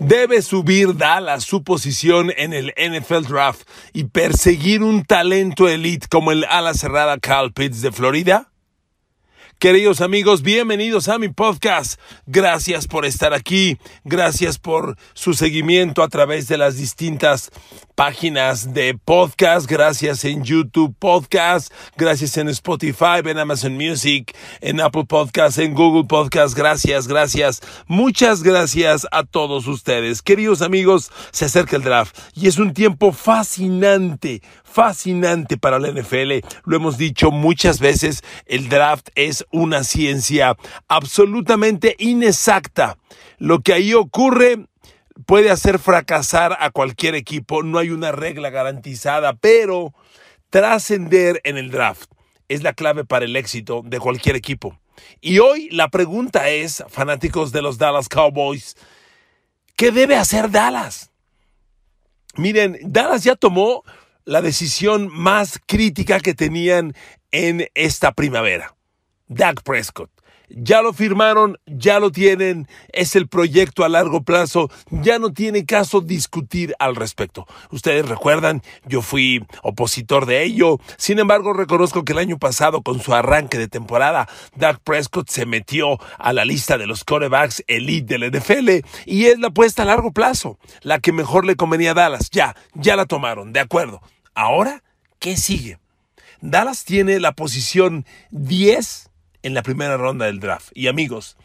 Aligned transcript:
Debe 0.00 0.40
subir 0.40 0.96
Dallas 0.96 1.44
su 1.44 1.62
posición 1.62 2.32
en 2.38 2.54
el 2.54 2.72
NFL 2.76 3.28
Draft 3.28 3.68
y 3.92 4.04
perseguir 4.04 4.82
un 4.82 5.04
talento 5.04 5.68
elite 5.68 6.08
como 6.10 6.32
el 6.32 6.44
ala 6.44 6.72
cerrada 6.72 7.18
Cal 7.18 7.52
Pitts 7.52 7.82
de 7.82 7.92
Florida. 7.92 8.49
Queridos 9.60 10.00
amigos, 10.00 10.40
bienvenidos 10.40 11.10
a 11.10 11.18
mi 11.18 11.28
podcast. 11.28 12.00
Gracias 12.24 12.86
por 12.86 13.04
estar 13.04 13.34
aquí. 13.34 13.76
Gracias 14.04 14.58
por 14.58 14.96
su 15.12 15.34
seguimiento 15.34 16.02
a 16.02 16.08
través 16.08 16.48
de 16.48 16.56
las 16.56 16.78
distintas 16.78 17.50
páginas 17.94 18.72
de 18.72 18.96
podcast. 18.96 19.70
Gracias 19.70 20.24
en 20.24 20.44
YouTube 20.44 20.94
Podcast. 20.98 21.70
Gracias 21.94 22.38
en 22.38 22.48
Spotify, 22.48 23.20
en 23.22 23.36
Amazon 23.36 23.74
Music, 23.74 24.34
en 24.62 24.80
Apple 24.80 25.04
Podcast, 25.04 25.58
en 25.58 25.74
Google 25.74 26.04
Podcast. 26.04 26.56
Gracias, 26.56 27.06
gracias. 27.06 27.60
Muchas 27.86 28.42
gracias 28.42 29.06
a 29.12 29.24
todos 29.24 29.66
ustedes. 29.66 30.22
Queridos 30.22 30.62
amigos, 30.62 31.12
se 31.32 31.44
acerca 31.44 31.76
el 31.76 31.82
draft 31.82 32.16
y 32.32 32.48
es 32.48 32.56
un 32.56 32.72
tiempo 32.72 33.12
fascinante, 33.12 34.40
fascinante 34.70 35.58
para 35.58 35.78
la 35.78 35.90
NFL. 35.90 36.46
Lo 36.64 36.76
hemos 36.76 36.96
dicho 36.96 37.30
muchas 37.30 37.80
veces, 37.80 38.22
el 38.46 38.68
draft 38.68 39.08
es 39.14 39.44
una 39.50 39.84
ciencia 39.84 40.56
absolutamente 40.88 41.96
inexacta. 41.98 42.96
Lo 43.38 43.60
que 43.60 43.72
ahí 43.72 43.94
ocurre 43.94 44.66
puede 45.26 45.50
hacer 45.50 45.78
fracasar 45.78 46.56
a 46.60 46.70
cualquier 46.70 47.14
equipo, 47.14 47.62
no 47.62 47.78
hay 47.78 47.90
una 47.90 48.12
regla 48.12 48.50
garantizada, 48.50 49.34
pero 49.34 49.92
trascender 50.50 51.40
en 51.44 51.58
el 51.58 51.70
draft 51.70 52.10
es 52.48 52.62
la 52.62 52.72
clave 52.72 53.04
para 53.04 53.24
el 53.24 53.36
éxito 53.36 53.82
de 53.84 54.00
cualquier 54.00 54.36
equipo. 54.36 54.78
Y 55.20 55.38
hoy 55.38 55.68
la 55.70 55.88
pregunta 55.88 56.48
es, 56.48 56.84
fanáticos 56.88 57.52
de 57.52 57.62
los 57.62 57.78
Dallas 57.78 58.08
Cowboys, 58.08 58.76
¿qué 59.76 59.90
debe 59.92 60.16
hacer 60.16 60.50
Dallas? 60.50 61.10
Miren, 62.36 62.78
Dallas 62.82 63.24
ya 63.24 63.36
tomó 63.36 63.82
la 64.30 64.42
decisión 64.42 65.08
más 65.12 65.58
crítica 65.66 66.20
que 66.20 66.34
tenían 66.34 66.94
en 67.32 67.66
esta 67.74 68.12
primavera. 68.12 68.76
Dak 69.26 69.64
Prescott. 69.64 70.08
Ya 70.48 70.82
lo 70.82 70.92
firmaron, 70.92 71.58
ya 71.66 71.98
lo 71.98 72.12
tienen, 72.12 72.68
es 72.92 73.16
el 73.16 73.26
proyecto 73.26 73.84
a 73.84 73.88
largo 73.88 74.22
plazo, 74.22 74.70
ya 74.90 75.18
no 75.18 75.32
tiene 75.32 75.64
caso 75.64 76.00
discutir 76.00 76.76
al 76.78 76.94
respecto. 76.94 77.44
Ustedes 77.72 78.08
recuerdan, 78.08 78.62
yo 78.86 79.02
fui 79.02 79.44
opositor 79.64 80.26
de 80.26 80.44
ello, 80.44 80.78
sin 80.96 81.18
embargo 81.18 81.52
reconozco 81.52 82.04
que 82.04 82.12
el 82.12 82.18
año 82.18 82.38
pasado 82.38 82.82
con 82.82 83.00
su 83.00 83.12
arranque 83.12 83.58
de 83.58 83.66
temporada, 83.66 84.28
Dak 84.54 84.78
Prescott 84.84 85.28
se 85.28 85.44
metió 85.44 85.98
a 86.18 86.32
la 86.32 86.44
lista 86.44 86.78
de 86.78 86.86
los 86.86 87.02
corebacks 87.02 87.64
elite 87.66 88.16
del 88.16 88.30
NFL 88.30 88.86
y 89.06 89.24
es 89.24 89.40
la 89.40 89.48
apuesta 89.48 89.82
a 89.82 89.86
largo 89.86 90.12
plazo, 90.12 90.56
la 90.82 91.00
que 91.00 91.10
mejor 91.10 91.44
le 91.44 91.56
convenía 91.56 91.90
a 91.90 91.94
Dallas. 91.94 92.30
Ya, 92.30 92.54
ya 92.74 92.94
la 92.94 93.06
tomaron, 93.06 93.52
de 93.52 93.58
acuerdo. 93.58 94.00
Ahora, 94.34 94.82
¿qué 95.18 95.36
sigue? 95.36 95.78
Dallas 96.40 96.84
tiene 96.84 97.20
la 97.20 97.32
posición 97.32 98.06
10 98.30 99.10
en 99.42 99.54
la 99.54 99.62
primera 99.62 99.96
ronda 99.96 100.26
del 100.26 100.40
draft. 100.40 100.70
Y 100.74 100.88
amigos, 100.88 101.36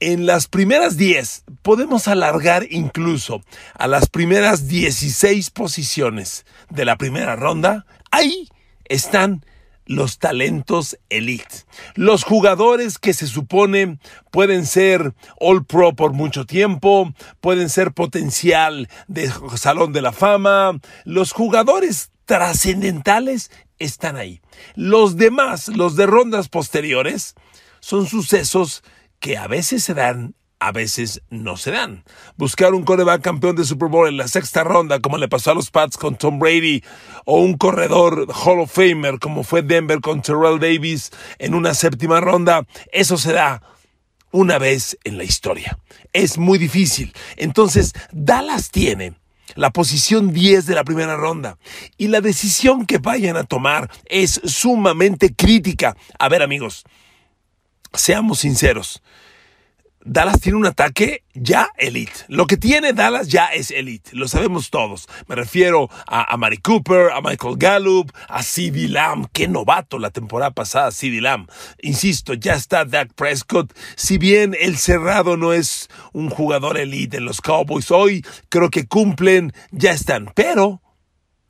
en 0.00 0.26
las 0.26 0.46
primeras 0.46 0.96
10 0.96 1.44
podemos 1.62 2.08
alargar 2.08 2.66
incluso 2.70 3.42
a 3.74 3.86
las 3.86 4.08
primeras 4.08 4.68
16 4.68 5.50
posiciones 5.50 6.46
de 6.70 6.84
la 6.84 6.96
primera 6.96 7.36
ronda. 7.36 7.86
Ahí 8.10 8.48
están 8.84 9.44
los 9.88 10.18
talentos 10.18 10.98
elite. 11.08 11.64
Los 11.94 12.22
jugadores 12.22 12.98
que 12.98 13.14
se 13.14 13.26
supone 13.26 13.98
pueden 14.30 14.66
ser 14.66 15.14
All 15.40 15.64
Pro 15.64 15.96
por 15.96 16.12
mucho 16.12 16.44
tiempo, 16.44 17.12
pueden 17.40 17.70
ser 17.70 17.92
potencial 17.92 18.88
de 19.08 19.32
Salón 19.56 19.92
de 19.92 20.02
la 20.02 20.12
Fama. 20.12 20.78
Los 21.04 21.32
jugadores 21.32 22.10
trascendentales 22.26 23.50
están 23.78 24.16
ahí. 24.16 24.42
Los 24.74 25.16
demás, 25.16 25.68
los 25.68 25.96
de 25.96 26.06
rondas 26.06 26.48
posteriores, 26.48 27.34
son 27.80 28.06
sucesos 28.06 28.84
que 29.20 29.38
a 29.38 29.46
veces 29.46 29.82
se 29.84 29.94
dan, 29.94 30.34
a 30.60 30.72
veces 30.72 31.22
no 31.30 31.56
se 31.56 31.70
dan. 31.70 32.04
Buscar 32.36 32.74
un 32.74 32.84
coreback 32.84 33.22
campeón 33.22 33.56
de 33.56 33.64
Super 33.64 33.88
Bowl 33.88 34.08
en 34.08 34.16
la 34.16 34.28
sexta 34.28 34.64
ronda, 34.64 35.00
como 35.00 35.18
le 35.18 35.28
pasó 35.28 35.52
a 35.52 35.54
los 35.54 35.70
Pats 35.70 35.96
con 35.96 36.16
Tom 36.16 36.38
Brady, 36.38 36.82
o 37.24 37.40
un 37.40 37.56
corredor 37.56 38.26
Hall 38.44 38.60
of 38.60 38.72
Famer, 38.72 39.18
como 39.18 39.44
fue 39.44 39.62
Denver 39.62 40.00
con 40.00 40.22
Terrell 40.22 40.58
Davis 40.58 41.10
en 41.38 41.54
una 41.54 41.74
séptima 41.74 42.20
ronda, 42.20 42.66
eso 42.92 43.16
se 43.16 43.32
da 43.32 43.62
una 44.30 44.58
vez 44.58 44.98
en 45.04 45.16
la 45.16 45.24
historia. 45.24 45.78
Es 46.12 46.38
muy 46.38 46.58
difícil. 46.58 47.12
Entonces, 47.36 47.92
Dallas 48.12 48.70
tiene 48.70 49.14
la 49.54 49.70
posición 49.70 50.32
10 50.32 50.66
de 50.66 50.74
la 50.74 50.84
primera 50.84 51.16
ronda. 51.16 51.58
Y 51.96 52.08
la 52.08 52.20
decisión 52.20 52.86
que 52.86 52.98
vayan 52.98 53.36
a 53.36 53.44
tomar 53.44 53.90
es 54.04 54.40
sumamente 54.44 55.34
crítica. 55.34 55.96
A 56.18 56.28
ver 56.28 56.42
amigos, 56.42 56.84
seamos 57.94 58.40
sinceros. 58.40 59.02
Dallas 60.04 60.40
tiene 60.40 60.58
un 60.58 60.66
ataque 60.66 61.24
ya 61.34 61.70
elite. 61.76 62.12
Lo 62.28 62.46
que 62.46 62.56
tiene 62.56 62.92
Dallas 62.92 63.28
ya 63.28 63.46
es 63.46 63.70
elite. 63.70 64.10
Lo 64.14 64.28
sabemos 64.28 64.70
todos. 64.70 65.08
Me 65.26 65.34
refiero 65.34 65.90
a, 66.06 66.32
a 66.32 66.36
Mari 66.36 66.58
Cooper, 66.58 67.10
a 67.10 67.20
Michael 67.20 67.56
Gallup, 67.56 68.12
a 68.28 68.42
CeeDee 68.42 68.88
Lamb. 68.88 69.26
Qué 69.32 69.48
novato 69.48 69.98
la 69.98 70.10
temporada 70.10 70.52
pasada, 70.52 70.92
CeeDee 70.92 71.20
Lamb. 71.20 71.50
Insisto, 71.82 72.34
ya 72.34 72.54
está 72.54 72.84
Dak 72.84 73.12
Prescott. 73.14 73.72
Si 73.96 74.18
bien 74.18 74.56
el 74.58 74.78
cerrado 74.78 75.36
no 75.36 75.52
es 75.52 75.88
un 76.12 76.30
jugador 76.30 76.78
elite 76.78 77.18
en 77.18 77.24
los 77.24 77.40
Cowboys 77.40 77.90
hoy, 77.90 78.24
creo 78.48 78.70
que 78.70 78.86
cumplen, 78.86 79.52
ya 79.70 79.92
están. 79.92 80.30
Pero 80.34 80.80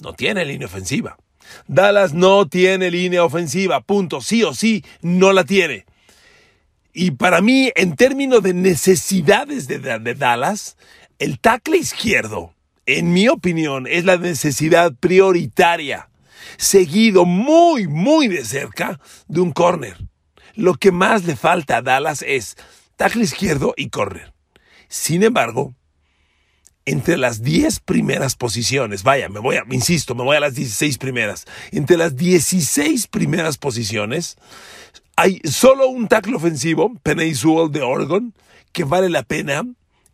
no 0.00 0.14
tiene 0.14 0.44
línea 0.44 0.66
ofensiva. 0.66 1.16
Dallas 1.66 2.14
no 2.14 2.48
tiene 2.48 2.90
línea 2.90 3.24
ofensiva. 3.24 3.80
Punto. 3.80 4.20
Sí 4.20 4.42
o 4.42 4.54
sí, 4.54 4.84
no 5.02 5.32
la 5.32 5.44
tiene. 5.44 5.86
Y 7.00 7.12
para 7.12 7.40
mí, 7.40 7.70
en 7.76 7.94
términos 7.94 8.42
de 8.42 8.52
necesidades 8.52 9.68
de, 9.68 9.78
de, 9.78 10.14
Dallas, 10.16 10.76
el 11.20 11.38
tackle 11.38 11.76
izquierdo, 11.76 12.54
en 12.86 13.12
mi 13.12 13.28
opinión, 13.28 13.86
es 13.86 14.04
la 14.04 14.16
necesidad 14.16 14.92
prioritaria, 14.98 16.10
seguido 16.56 17.24
muy, 17.24 17.86
muy 17.86 18.26
de 18.26 18.44
cerca 18.44 18.98
de 19.28 19.40
un 19.40 19.52
corner. 19.52 19.96
Lo 20.56 20.74
que 20.74 20.90
más 20.90 21.24
le 21.24 21.36
falta 21.36 21.76
a 21.76 21.82
Dallas 21.82 22.24
es 22.26 22.56
tackle 22.96 23.22
izquierdo 23.22 23.74
y 23.76 23.90
corner. 23.90 24.34
Sin 24.88 25.22
embargo, 25.22 25.76
entre 26.84 27.16
las 27.16 27.42
10 27.42 27.78
primeras 27.78 28.34
posiciones, 28.34 29.04
vaya, 29.04 29.28
me 29.28 29.38
voy 29.38 29.54
a, 29.54 29.62
insisto, 29.70 30.16
me 30.16 30.24
voy 30.24 30.36
a 30.36 30.40
las 30.40 30.56
16 30.56 30.98
primeras, 30.98 31.44
entre 31.70 31.96
las 31.96 32.16
16 32.16 33.06
primeras 33.06 33.56
posiciones, 33.56 34.36
hay 35.18 35.40
solo 35.42 35.88
un 35.88 36.06
tackle 36.06 36.36
ofensivo, 36.36 36.94
Penny 37.02 37.34
Sewell 37.34 37.72
de 37.72 37.82
Oregon, 37.82 38.32
que 38.70 38.84
vale 38.84 39.10
la 39.10 39.24
pena 39.24 39.64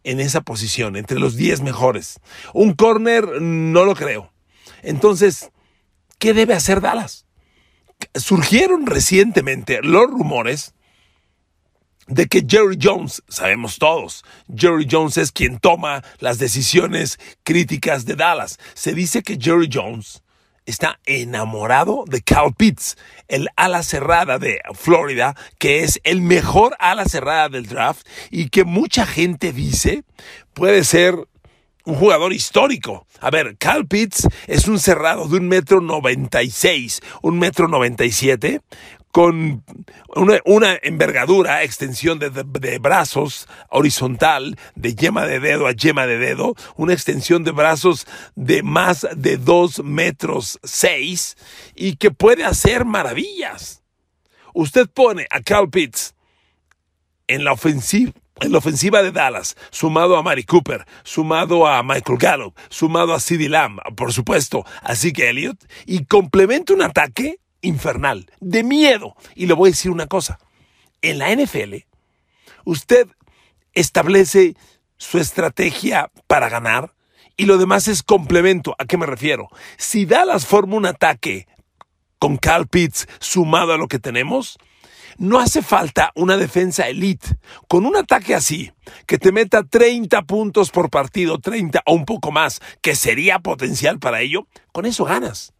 en 0.02 0.18
esa 0.18 0.40
posición, 0.40 0.96
entre 0.96 1.18
los 1.18 1.36
10 1.36 1.60
mejores. 1.60 2.20
Un 2.54 2.72
corner 2.72 3.42
no 3.42 3.84
lo 3.84 3.94
creo. 3.94 4.32
Entonces, 4.82 5.50
¿qué 6.18 6.32
debe 6.32 6.54
hacer 6.54 6.80
Dallas? 6.80 7.26
Surgieron 8.14 8.86
recientemente 8.86 9.80
los 9.82 10.10
rumores 10.10 10.72
de 12.06 12.26
que 12.26 12.42
Jerry 12.48 12.78
Jones, 12.82 13.22
sabemos 13.28 13.76
todos, 13.78 14.24
Jerry 14.56 14.88
Jones 14.90 15.18
es 15.18 15.32
quien 15.32 15.58
toma 15.58 16.02
las 16.18 16.38
decisiones 16.38 17.18
críticas 17.42 18.06
de 18.06 18.16
Dallas. 18.16 18.58
Se 18.72 18.94
dice 18.94 19.22
que 19.22 19.36
Jerry 19.38 19.68
Jones 19.70 20.23
está 20.66 20.98
enamorado 21.04 22.04
de 22.06 22.22
Cal 22.22 22.54
Pitts, 22.54 22.96
el 23.28 23.48
ala 23.56 23.82
cerrada 23.82 24.38
de 24.38 24.60
Florida, 24.74 25.36
que 25.58 25.82
es 25.82 26.00
el 26.04 26.20
mejor 26.20 26.76
ala 26.78 27.04
cerrada 27.04 27.48
del 27.48 27.66
draft 27.66 28.06
y 28.30 28.48
que 28.48 28.64
mucha 28.64 29.06
gente 29.06 29.52
dice 29.52 30.04
puede 30.54 30.84
ser 30.84 31.16
un 31.84 31.96
jugador 31.96 32.32
histórico. 32.32 33.06
A 33.20 33.30
ver, 33.30 33.56
Cal 33.58 33.86
Pitts 33.86 34.26
es 34.46 34.68
un 34.68 34.78
cerrado 34.78 35.28
de 35.28 35.36
un 35.36 35.48
metro 35.48 35.80
noventa 35.80 36.42
y 36.42 36.50
seis, 36.50 37.00
un 37.22 37.38
metro 37.38 37.68
noventa 37.68 38.04
y 38.04 38.12
siete, 38.12 38.60
con 39.14 39.62
una, 40.44 40.76
envergadura, 40.82 41.62
extensión 41.62 42.18
de, 42.18 42.78
brazos 42.80 43.46
horizontal, 43.70 44.58
de 44.74 44.96
yema 44.96 45.24
de 45.24 45.38
dedo 45.38 45.68
a 45.68 45.72
yema 45.72 46.04
de 46.08 46.18
dedo, 46.18 46.56
una 46.74 46.94
extensión 46.94 47.44
de 47.44 47.52
brazos 47.52 48.08
de 48.34 48.64
más 48.64 49.06
de 49.14 49.36
dos 49.36 49.84
metros 49.84 50.58
seis 50.64 51.36
y 51.76 51.94
que 51.94 52.10
puede 52.10 52.44
hacer 52.44 52.84
maravillas. 52.84 53.84
Usted 54.52 54.88
pone 54.88 55.28
a 55.30 55.42
Cal 55.42 55.70
Pitts 55.70 56.16
en 57.28 57.44
la 57.44 57.52
ofensiva, 57.52 59.02
de 59.04 59.12
Dallas, 59.12 59.56
sumado 59.70 60.16
a 60.16 60.24
Mari 60.24 60.42
Cooper, 60.42 60.86
sumado 61.04 61.68
a 61.68 61.84
Michael 61.84 62.18
Gallup, 62.18 62.58
sumado 62.68 63.14
a 63.14 63.20
CeeDee 63.20 63.48
Lamb, 63.48 63.78
por 63.94 64.12
supuesto, 64.12 64.66
así 64.82 65.12
que 65.12 65.30
Elliott, 65.30 65.64
y 65.86 66.04
complementa 66.06 66.74
un 66.74 66.82
ataque 66.82 67.38
infernal, 67.64 68.30
de 68.40 68.62
miedo. 68.62 69.16
Y 69.34 69.46
le 69.46 69.54
voy 69.54 69.68
a 69.68 69.72
decir 69.72 69.90
una 69.90 70.06
cosa, 70.06 70.38
en 71.02 71.18
la 71.18 71.34
NFL, 71.34 71.74
usted 72.64 73.08
establece 73.72 74.54
su 74.96 75.18
estrategia 75.18 76.10
para 76.26 76.48
ganar 76.48 76.94
y 77.36 77.46
lo 77.46 77.58
demás 77.58 77.88
es 77.88 78.02
complemento. 78.02 78.74
¿A 78.78 78.84
qué 78.84 78.96
me 78.96 79.06
refiero? 79.06 79.48
Si 79.76 80.06
Dallas 80.06 80.46
forma 80.46 80.76
un 80.76 80.86
ataque 80.86 81.48
con 82.18 82.36
Cal 82.36 82.68
Pitts 82.68 83.06
sumado 83.18 83.72
a 83.72 83.76
lo 83.76 83.88
que 83.88 83.98
tenemos, 83.98 84.56
no 85.18 85.38
hace 85.38 85.62
falta 85.62 86.12
una 86.14 86.36
defensa 86.36 86.88
elite. 86.88 87.36
Con 87.68 87.86
un 87.86 87.96
ataque 87.96 88.34
así, 88.34 88.72
que 89.06 89.18
te 89.18 89.32
meta 89.32 89.62
30 89.64 90.22
puntos 90.22 90.70
por 90.70 90.90
partido, 90.90 91.38
30 91.38 91.82
o 91.86 91.94
un 91.94 92.04
poco 92.04 92.32
más, 92.32 92.60
que 92.80 92.94
sería 92.94 93.38
potencial 93.38 93.98
para 93.98 94.20
ello, 94.20 94.46
con 94.72 94.86
eso 94.86 95.04
ganas. 95.04 95.53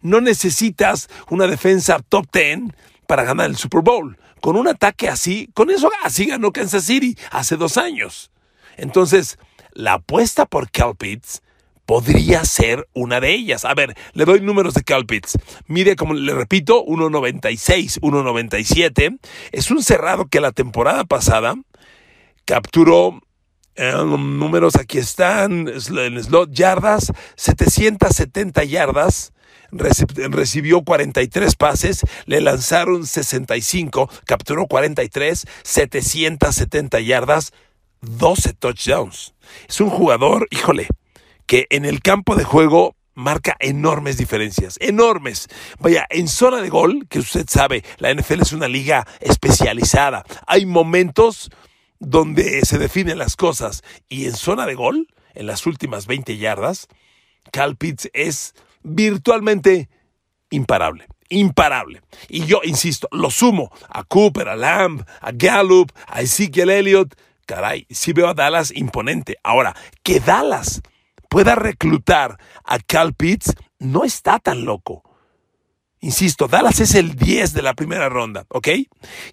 No 0.00 0.20
necesitas 0.20 1.08
una 1.30 1.46
defensa 1.46 2.00
top 2.08 2.26
10 2.32 2.74
para 3.06 3.24
ganar 3.24 3.46
el 3.46 3.56
Super 3.56 3.82
Bowl. 3.82 4.18
Con 4.40 4.56
un 4.56 4.68
ataque 4.68 5.08
así, 5.08 5.48
con 5.54 5.70
eso 5.70 5.90
así 6.04 6.26
ganó 6.26 6.52
Kansas 6.52 6.84
City 6.84 7.16
hace 7.30 7.56
dos 7.56 7.76
años. 7.76 8.30
Entonces, 8.76 9.38
la 9.72 9.94
apuesta 9.94 10.46
por 10.46 10.70
Cal 10.70 10.94
Pitts 10.96 11.42
podría 11.86 12.44
ser 12.44 12.88
una 12.92 13.20
de 13.20 13.32
ellas. 13.32 13.64
A 13.64 13.74
ver, 13.74 13.96
le 14.12 14.24
doy 14.24 14.40
números 14.40 14.74
de 14.74 14.82
Cal 14.82 15.06
Pitts. 15.06 15.38
Mide, 15.66 15.96
como 15.96 16.14
le 16.14 16.34
repito, 16.34 16.84
1.96, 16.84 18.00
1.97. 18.00 19.18
Es 19.52 19.70
un 19.70 19.82
cerrado 19.82 20.26
que 20.26 20.40
la 20.40 20.52
temporada 20.52 21.04
pasada 21.04 21.54
capturó 22.44 23.20
eh, 23.76 23.92
números 23.92 24.76
aquí 24.76 24.98
están, 24.98 25.68
en 25.68 26.22
slot 26.22 26.50
yardas, 26.50 27.12
770 27.36 28.64
yardas, 28.64 29.32
recibió 29.70 30.82
43 30.82 31.56
pases, 31.56 32.02
le 32.26 32.40
lanzaron 32.40 33.06
65, 33.06 34.10
capturó 34.24 34.66
43, 34.66 35.44
770 35.62 37.00
yardas, 37.00 37.52
12 38.00 38.54
touchdowns. 38.54 39.34
Es 39.68 39.80
un 39.80 39.90
jugador, 39.90 40.48
híjole, 40.50 40.88
que 41.46 41.66
en 41.70 41.84
el 41.84 42.00
campo 42.00 42.36
de 42.36 42.44
juego 42.44 42.96
marca 43.14 43.56
enormes 43.58 44.18
diferencias, 44.18 44.76
enormes. 44.80 45.48
Vaya, 45.80 46.06
en 46.10 46.28
zona 46.28 46.60
de 46.60 46.68
gol, 46.68 47.06
que 47.08 47.18
usted 47.18 47.46
sabe, 47.48 47.82
la 47.98 48.12
NFL 48.14 48.42
es 48.42 48.52
una 48.52 48.68
liga 48.68 49.06
especializada. 49.20 50.24
Hay 50.46 50.66
momentos 50.66 51.50
donde 51.98 52.60
se 52.64 52.78
definen 52.78 53.18
las 53.18 53.36
cosas 53.36 53.82
y 54.08 54.26
en 54.26 54.36
zona 54.36 54.66
de 54.66 54.74
gol, 54.74 55.08
en 55.34 55.46
las 55.46 55.66
últimas 55.66 56.06
20 56.06 56.36
yardas, 56.36 56.88
Cal 57.52 57.76
Pitts 57.76 58.10
es 58.12 58.54
virtualmente 58.86 59.88
imparable. 60.50 61.06
Imparable. 61.28 62.02
Y 62.28 62.46
yo 62.46 62.60
insisto, 62.62 63.08
lo 63.10 63.30
sumo 63.30 63.70
a 63.88 64.04
Cooper, 64.04 64.48
a 64.48 64.56
Lamb, 64.56 65.04
a 65.20 65.32
Gallup, 65.32 65.90
a 66.06 66.22
Ezekiel 66.22 66.70
Elliott. 66.70 67.14
Caray, 67.46 67.86
sí 67.90 68.12
veo 68.12 68.28
a 68.28 68.34
Dallas 68.34 68.72
imponente. 68.74 69.36
Ahora, 69.42 69.74
que 70.02 70.20
Dallas 70.20 70.82
pueda 71.28 71.56
reclutar 71.56 72.38
a 72.64 72.78
Cal 72.78 73.14
Pitts 73.14 73.54
no 73.78 74.04
está 74.04 74.38
tan 74.38 74.64
loco. 74.64 75.02
Insisto, 76.00 76.46
Dallas 76.46 76.78
es 76.80 76.94
el 76.94 77.16
10 77.16 77.54
de 77.54 77.62
la 77.62 77.74
primera 77.74 78.08
ronda, 78.08 78.46
¿ok? 78.48 78.68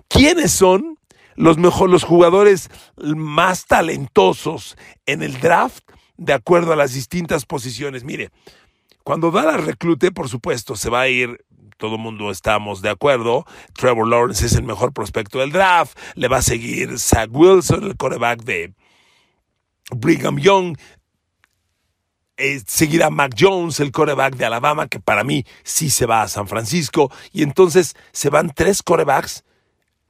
¿Quiénes 0.08 0.52
son 0.52 0.98
los 1.36 1.58
mejores, 1.58 1.92
los 1.92 2.04
jugadores 2.04 2.70
más 2.98 3.66
talentosos 3.66 4.78
en 5.06 5.22
el 5.22 5.40
draft 5.40 5.84
de 6.18 6.34
acuerdo 6.34 6.74
a 6.74 6.76
las 6.76 6.94
distintas 6.94 7.46
posiciones? 7.46 8.04
Mire, 8.04 8.32
cuando 9.04 9.32
Dallas 9.32 9.66
reclute, 9.66 10.12
por 10.12 10.30
supuesto, 10.30 10.76
se 10.76 10.90
va 10.90 11.02
a 11.02 11.10
ir 11.10 11.44
todo 11.78 11.98
mundo 11.98 12.32
estamos 12.32 12.82
de 12.82 12.90
acuerdo. 12.90 13.46
Trevor 13.74 14.08
Lawrence 14.08 14.46
es 14.46 14.54
el 14.54 14.64
mejor 14.64 14.94
prospecto 14.94 15.40
del 15.40 15.52
draft. 15.52 15.98
Le 16.16 16.30
va 16.30 16.38
a 16.38 16.42
seguir 16.42 16.98
Zach 16.98 17.30
Wilson, 17.32 17.84
el 17.84 17.98
coreback 17.98 18.44
de 18.44 18.74
Brigham 19.92 20.38
Young. 20.38 20.78
Eh, 22.38 22.62
seguirá 22.66 23.10
Mac 23.10 23.36
Jones, 23.38 23.80
el 23.80 23.92
coreback 23.92 24.38
de 24.38 24.46
Alabama, 24.46 24.88
que 24.88 25.00
para 25.00 25.24
mí 25.24 25.46
sí 25.64 25.90
se 25.90 26.06
va 26.06 26.22
a 26.22 26.28
San 26.28 26.48
Francisco. 26.48 27.12
Y 27.34 27.44
entonces 27.44 27.96
se 28.14 28.30
van 28.30 28.52
tres 28.56 28.82
corebacks 28.82 29.44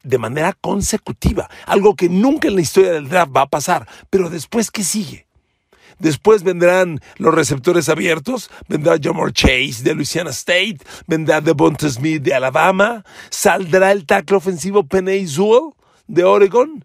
de 0.04 0.18
manera 0.20 0.54
consecutiva. 0.54 1.50
Algo 1.66 1.96
que 1.96 2.08
nunca 2.08 2.50
en 2.50 2.56
la 2.56 2.62
historia 2.62 2.92
del 2.92 3.10
draft 3.10 3.36
va 3.36 3.42
a 3.42 3.50
pasar. 3.50 3.88
Pero 4.10 4.30
después, 4.30 4.70
¿qué 4.70 4.84
sigue? 4.84 5.28
Después 6.00 6.44
vendrán 6.44 7.00
los 7.18 7.34
receptores 7.34 7.90
abiertos, 7.90 8.50
vendrá 8.68 8.98
Jamar 9.02 9.32
Chase 9.32 9.84
de 9.84 9.96
Louisiana 9.96 10.32
State, 10.32 10.80
vendrá 11.08 11.42
Devonta 11.42 11.90
Smith 11.90 12.22
de 12.22 12.34
Alabama, 12.34 13.04
saldrá 13.30 13.92
el 13.92 14.06
tackle 14.06 14.38
ofensivo 14.38 14.86
Penny 14.86 15.28
Sewell 15.28 15.74
de 16.08 16.24
Oregon 16.24 16.84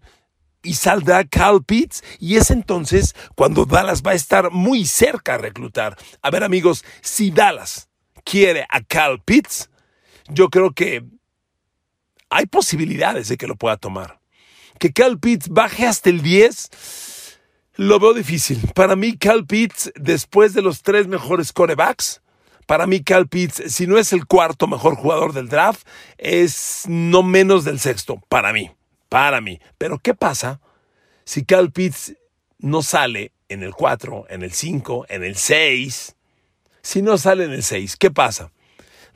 y 0.63 0.73
saldrá 0.73 1.23
Cal 1.23 1.63
Pitts 1.63 2.03
y 2.19 2.37
es 2.37 2.51
entonces 2.51 3.15
cuando 3.35 3.65
Dallas 3.65 4.01
va 4.01 4.11
a 4.11 4.15
estar 4.15 4.51
muy 4.51 4.85
cerca 4.85 5.35
a 5.35 5.37
reclutar. 5.37 5.97
A 6.21 6.29
ver 6.29 6.43
amigos, 6.43 6.83
si 7.01 7.31
Dallas 7.31 7.89
quiere 8.23 8.65
a 8.69 8.81
Cal 8.81 9.21
Pitts, 9.23 9.69
yo 10.27 10.49
creo 10.49 10.71
que 10.71 11.03
hay 12.29 12.45
posibilidades 12.45 13.29
de 13.29 13.37
que 13.37 13.47
lo 13.47 13.55
pueda 13.55 13.77
tomar. 13.77 14.19
Que 14.79 14.93
Cal 14.93 15.19
Pitts 15.19 15.49
baje 15.49 15.87
hasta 15.87 16.09
el 16.09 16.21
10 16.21 16.69
lo 17.79 17.97
veo 17.97 18.13
difícil. 18.13 18.59
Para 18.75 18.97
mí, 18.97 19.15
Cal 19.17 19.45
Pitts, 19.45 19.93
después 19.95 20.53
de 20.53 20.61
los 20.61 20.81
tres 20.81 21.07
mejores 21.07 21.53
corebacks, 21.53 22.21
para 22.65 22.85
mí, 22.85 23.01
Cal 23.01 23.29
Pitts, 23.29 23.73
si 23.73 23.87
no 23.87 23.97
es 23.97 24.11
el 24.11 24.25
cuarto 24.25 24.67
mejor 24.67 24.95
jugador 24.95 25.31
del 25.31 25.47
draft, 25.47 25.87
es 26.17 26.83
no 26.89 27.23
menos 27.23 27.63
del 27.63 27.79
sexto. 27.79 28.21
Para 28.27 28.51
mí. 28.51 28.69
Para 29.07 29.39
mí. 29.39 29.61
Pero, 29.77 29.97
¿qué 29.97 30.13
pasa 30.13 30.59
si 31.23 31.45
Cal 31.45 31.71
Pitts 31.71 32.17
no 32.57 32.81
sale 32.81 33.31
en 33.47 33.63
el 33.63 33.73
4, 33.73 34.25
en 34.29 34.43
el 34.43 34.51
5, 34.51 35.05
en 35.07 35.23
el 35.23 35.37
6? 35.37 36.15
Si 36.81 37.01
no 37.01 37.17
sale 37.17 37.45
en 37.45 37.51
el 37.51 37.63
6, 37.63 37.95
¿qué 37.95 38.11
pasa? 38.11 38.51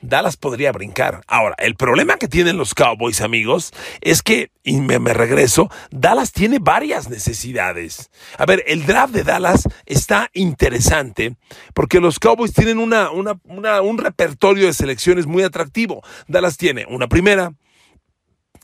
Dallas 0.04 0.36
podría 0.36 0.70
brincar. 0.70 1.22
Ahora, 1.26 1.56
el 1.58 1.76
problema 1.76 2.16
que 2.16 2.28
tienen 2.28 2.58
los 2.58 2.74
Cowboys, 2.74 3.20
amigos, 3.22 3.72
es 4.00 4.22
que, 4.22 4.50
y 4.62 4.80
me, 4.80 4.98
regreso, 4.98 5.70
Dallas 5.90 6.32
tiene 6.32 6.58
varias 6.60 7.08
necesidades. 7.08 8.10
A 8.38 8.44
ver, 8.44 8.62
el 8.66 8.84
draft 8.84 9.14
de 9.14 9.24
Dallas 9.24 9.66
está 9.86 10.30
interesante 10.34 11.36
porque 11.72 12.00
los 12.00 12.18
Cowboys 12.18 12.52
tienen 12.52 12.78
una, 12.78 13.10
un 13.10 13.98
repertorio 13.98 14.66
de 14.66 14.74
selecciones 14.74 15.26
muy 15.26 15.42
atractivo. 15.42 16.02
Dallas 16.28 16.58
tiene 16.58 16.84
una 16.88 17.08
primera, 17.08 17.54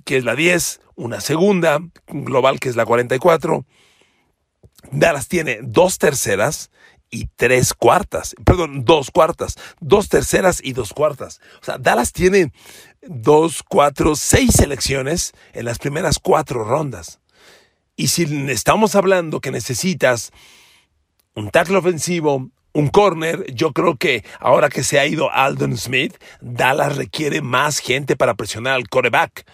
que 0.04 0.18
es 0.18 0.24
la 0.24 0.34
10, 0.34 0.80
una 0.94 1.20
segunda, 1.20 1.80
global, 2.08 2.60
que 2.60 2.68
es 2.68 2.76
la 2.76 2.84
44. 2.84 3.64
Dallas 4.92 5.28
tiene 5.28 5.60
dos 5.62 5.98
terceras 5.98 6.70
y 7.10 7.28
tres 7.36 7.74
cuartas, 7.74 8.34
perdón, 8.44 8.84
dos 8.84 9.10
cuartas, 9.10 9.56
dos 9.80 10.08
terceras 10.08 10.60
y 10.62 10.72
dos 10.72 10.92
cuartas. 10.92 11.40
O 11.60 11.64
sea, 11.64 11.78
Dallas 11.78 12.12
tiene 12.12 12.52
dos, 13.02 13.62
cuatro, 13.62 14.14
seis 14.14 14.52
selecciones 14.54 15.32
en 15.52 15.64
las 15.64 15.78
primeras 15.78 16.18
cuatro 16.18 16.64
rondas. 16.64 17.20
Y 17.96 18.08
si 18.08 18.22
estamos 18.50 18.94
hablando 18.94 19.40
que 19.40 19.50
necesitas 19.50 20.30
un 21.34 21.50
tackle 21.50 21.76
ofensivo, 21.76 22.50
un 22.72 22.88
corner, 22.88 23.52
yo 23.52 23.72
creo 23.72 23.96
que 23.96 24.24
ahora 24.38 24.68
que 24.68 24.82
se 24.82 24.98
ha 24.98 25.06
ido 25.06 25.30
Aldon 25.30 25.76
Smith, 25.76 26.14
Dallas 26.40 26.96
requiere 26.96 27.42
más 27.42 27.78
gente 27.78 28.16
para 28.16 28.34
presionar 28.34 28.74
al 28.74 28.88
coreback. 28.88 29.44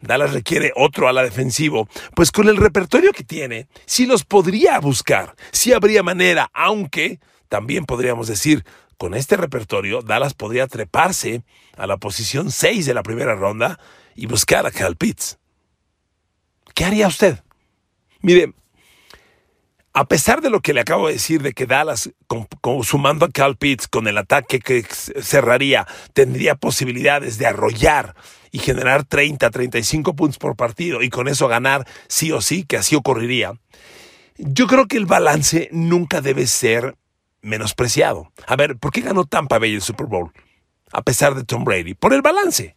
Dallas 0.00 0.32
requiere 0.32 0.72
otro 0.76 1.08
a 1.08 1.12
la 1.12 1.22
defensivo, 1.22 1.88
pues 2.14 2.30
con 2.30 2.48
el 2.48 2.56
repertorio 2.56 3.12
que 3.12 3.24
tiene, 3.24 3.68
sí 3.86 4.06
los 4.06 4.24
podría 4.24 4.78
buscar, 4.80 5.34
sí 5.52 5.72
habría 5.72 6.02
manera, 6.02 6.50
aunque 6.52 7.20
también 7.48 7.84
podríamos 7.84 8.28
decir, 8.28 8.64
con 8.98 9.14
este 9.14 9.36
repertorio, 9.36 10.02
Dallas 10.02 10.34
podría 10.34 10.66
treparse 10.66 11.42
a 11.76 11.86
la 11.86 11.98
posición 11.98 12.50
6 12.50 12.86
de 12.86 12.94
la 12.94 13.02
primera 13.02 13.34
ronda 13.34 13.78
y 14.14 14.26
buscar 14.26 14.66
a 14.66 14.70
Cal 14.70 14.96
Pitts. 14.96 15.38
¿Qué 16.74 16.84
haría 16.84 17.06
usted? 17.06 17.42
Mire, 18.20 18.54
a 19.92 20.06
pesar 20.06 20.42
de 20.42 20.50
lo 20.50 20.60
que 20.60 20.74
le 20.74 20.80
acabo 20.80 21.06
de 21.06 21.14
decir 21.14 21.40
de 21.40 21.52
que 21.52 21.66
Dallas, 21.66 22.10
sumando 22.82 23.24
a 23.24 23.30
Cal 23.30 23.56
Pitts 23.56 23.88
con 23.88 24.08
el 24.08 24.18
ataque 24.18 24.60
que 24.60 24.82
cerraría, 24.82 25.86
tendría 26.12 26.54
posibilidades 26.54 27.38
de 27.38 27.46
arrollar 27.46 28.14
y 28.56 28.58
generar 28.58 29.04
30, 29.04 29.50
35 29.50 30.16
puntos 30.16 30.38
por 30.38 30.56
partido 30.56 31.02
y 31.02 31.10
con 31.10 31.28
eso 31.28 31.46
ganar 31.46 31.86
sí 32.08 32.32
o 32.32 32.40
sí, 32.40 32.64
que 32.64 32.78
así 32.78 32.96
ocurriría. 32.96 33.52
Yo 34.38 34.66
creo 34.66 34.86
que 34.86 34.96
el 34.96 35.04
balance 35.04 35.68
nunca 35.72 36.22
debe 36.22 36.46
ser 36.46 36.96
menospreciado. 37.42 38.32
A 38.46 38.56
ver, 38.56 38.78
¿por 38.78 38.92
qué 38.92 39.02
ganó 39.02 39.26
Tampa 39.26 39.58
Bay 39.58 39.74
el 39.74 39.82
Super 39.82 40.06
Bowl? 40.06 40.32
A 40.90 41.02
pesar 41.02 41.34
de 41.34 41.44
Tom 41.44 41.64
Brady. 41.64 41.92
Por 41.92 42.14
el 42.14 42.22
balance. 42.22 42.74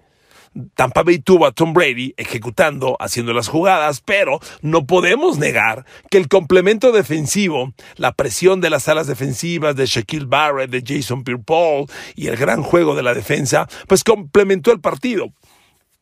Tampa 0.75 1.03
Bay 1.03 1.19
tuvo 1.19 1.45
a 1.45 1.53
Tom 1.53 1.71
Brady 1.71 2.13
ejecutando, 2.17 2.97
haciendo 2.99 3.31
las 3.31 3.47
jugadas, 3.47 4.01
pero 4.01 4.41
no 4.61 4.85
podemos 4.85 5.37
negar 5.37 5.85
que 6.09 6.17
el 6.17 6.27
complemento 6.27 6.91
defensivo, 6.91 7.73
la 7.95 8.11
presión 8.11 8.59
de 8.59 8.69
las 8.69 8.89
alas 8.89 9.07
defensivas 9.07 9.77
de 9.77 9.85
Shaquille 9.85 10.25
Barrett, 10.25 10.71
de 10.71 10.83
Jason 10.85 11.23
Pierre-Paul 11.23 11.85
y 12.15 12.27
el 12.27 12.35
gran 12.35 12.63
juego 12.63 12.95
de 12.95 13.03
la 13.03 13.13
defensa, 13.13 13.69
pues 13.87 14.03
complementó 14.03 14.73
el 14.73 14.81
partido 14.81 15.31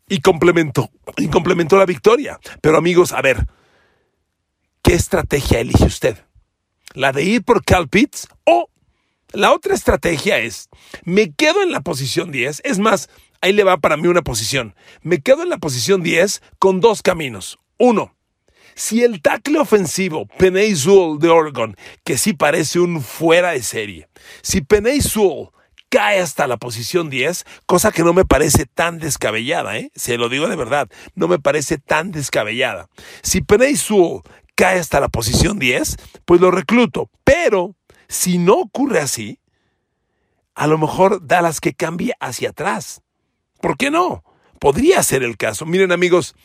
y 0.08 0.20
complementó, 0.22 0.90
y 1.18 1.28
complementó 1.28 1.78
la 1.78 1.86
victoria. 1.86 2.40
Pero 2.62 2.78
amigos, 2.78 3.12
a 3.14 3.22
ver, 3.22 3.46
¿qué 4.82 4.94
estrategia 4.94 5.60
elige 5.60 5.86
usted? 5.86 6.18
¿La 6.94 7.12
de 7.12 7.24
ir 7.24 7.44
por 7.44 7.64
Cal 7.64 7.90
Pitts 7.90 8.28
o 8.46 8.70
la 9.34 9.52
otra 9.52 9.76
estrategia 9.76 10.40
es, 10.40 10.70
me 11.04 11.34
quedo 11.34 11.62
en 11.62 11.72
la 11.72 11.82
posición 11.82 12.32
10, 12.32 12.62
es 12.64 12.80
más, 12.80 13.10
ahí 13.42 13.52
le 13.52 13.66
va 13.66 13.78
para 13.78 13.98
mí 13.98 14.08
una 14.08 14.22
posición. 14.22 14.74
Me 15.02 15.22
quedo 15.22 15.44
en 15.44 15.50
la 15.50 15.58
posición 15.58 16.02
10 16.02 16.42
con 16.60 16.80
dos 16.80 17.02
caminos. 17.02 17.60
Uno, 17.78 18.16
si 18.74 19.04
el 19.04 19.22
tackle 19.22 19.60
ofensivo 19.60 20.28
Penay 20.38 20.76
Sewell 20.76 21.20
de 21.20 21.30
Oregon, 21.30 21.76
que 22.06 22.18
sí 22.18 22.34
parece 22.34 22.80
un 22.80 23.02
fuera 23.02 23.52
de 23.52 23.64
serie, 23.64 24.08
si 24.42 24.62
Penay 24.62 25.02
Sewell 25.02 25.50
cae 25.89 26.20
hasta 26.20 26.48
la 26.48 26.58
posición 26.58 27.10
10, 27.10 27.46
cosa 27.65 27.91
que 27.91 28.03
no 28.03 28.13
me 28.13 28.25
parece 28.25 28.65
tan 28.65 29.00
descabellada, 29.00 29.77
¿eh? 29.77 29.91
se 29.96 30.17
lo 30.17 30.29
digo 30.29 30.48
de 30.48 30.56
verdad, 30.56 30.89
no 31.15 31.27
me 31.27 31.39
parece 31.39 31.77
tan 31.77 32.12
descabellada. 32.12 32.89
Si 33.22 33.44
Sewell 33.75 34.22
cae 34.56 34.79
hasta 34.79 35.00
la 35.00 35.10
posición 35.10 35.60
10, 35.60 35.98
pues 36.25 36.41
lo 36.41 36.51
recluto, 36.51 37.10
pero 37.24 37.75
si 38.08 38.38
no 38.38 38.56
ocurre 38.56 39.00
así, 39.00 39.39
a 40.56 40.67
lo 40.67 40.77
mejor 40.77 41.25
Dallas 41.25 41.62
que 41.62 41.74
cambie 41.74 42.13
hacia 42.20 42.50
atrás. 42.50 43.01
¿Por 43.62 43.77
qué 43.77 43.91
no? 43.91 44.24
Podría 44.60 45.03
ser 45.03 45.24
el 45.24 45.38
caso. 45.38 45.65
Miren 45.67 45.91
amigos, 45.91 46.36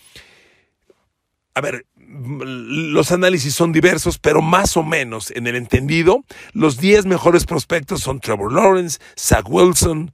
a 1.55 1.61
ver, 1.61 1.87
los 2.13 3.11
análisis 3.11 3.55
son 3.55 3.73
diversos, 3.73 4.19
pero 4.19 4.43
más 4.43 4.77
o 4.77 4.83
menos 4.83 5.31
en 5.31 5.47
el 5.47 5.57
entendido, 5.57 6.25
los 6.53 6.79
10 6.79 7.07
mejores 7.07 7.47
prospectos 7.47 8.03
son 8.03 8.21
Trevor 8.21 8.53
Lawrence, 8.53 8.99
Zach 9.19 9.47
Wilson, 9.49 10.13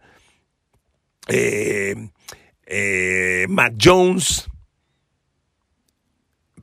eh, 1.26 2.11
eh, 2.67 3.47
Matt 3.49 3.75
Jones, 3.83 4.49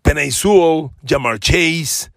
Penny 0.02 0.32
Sewell, 0.32 0.92
Jamar 1.06 1.40
Chase, 1.40 2.12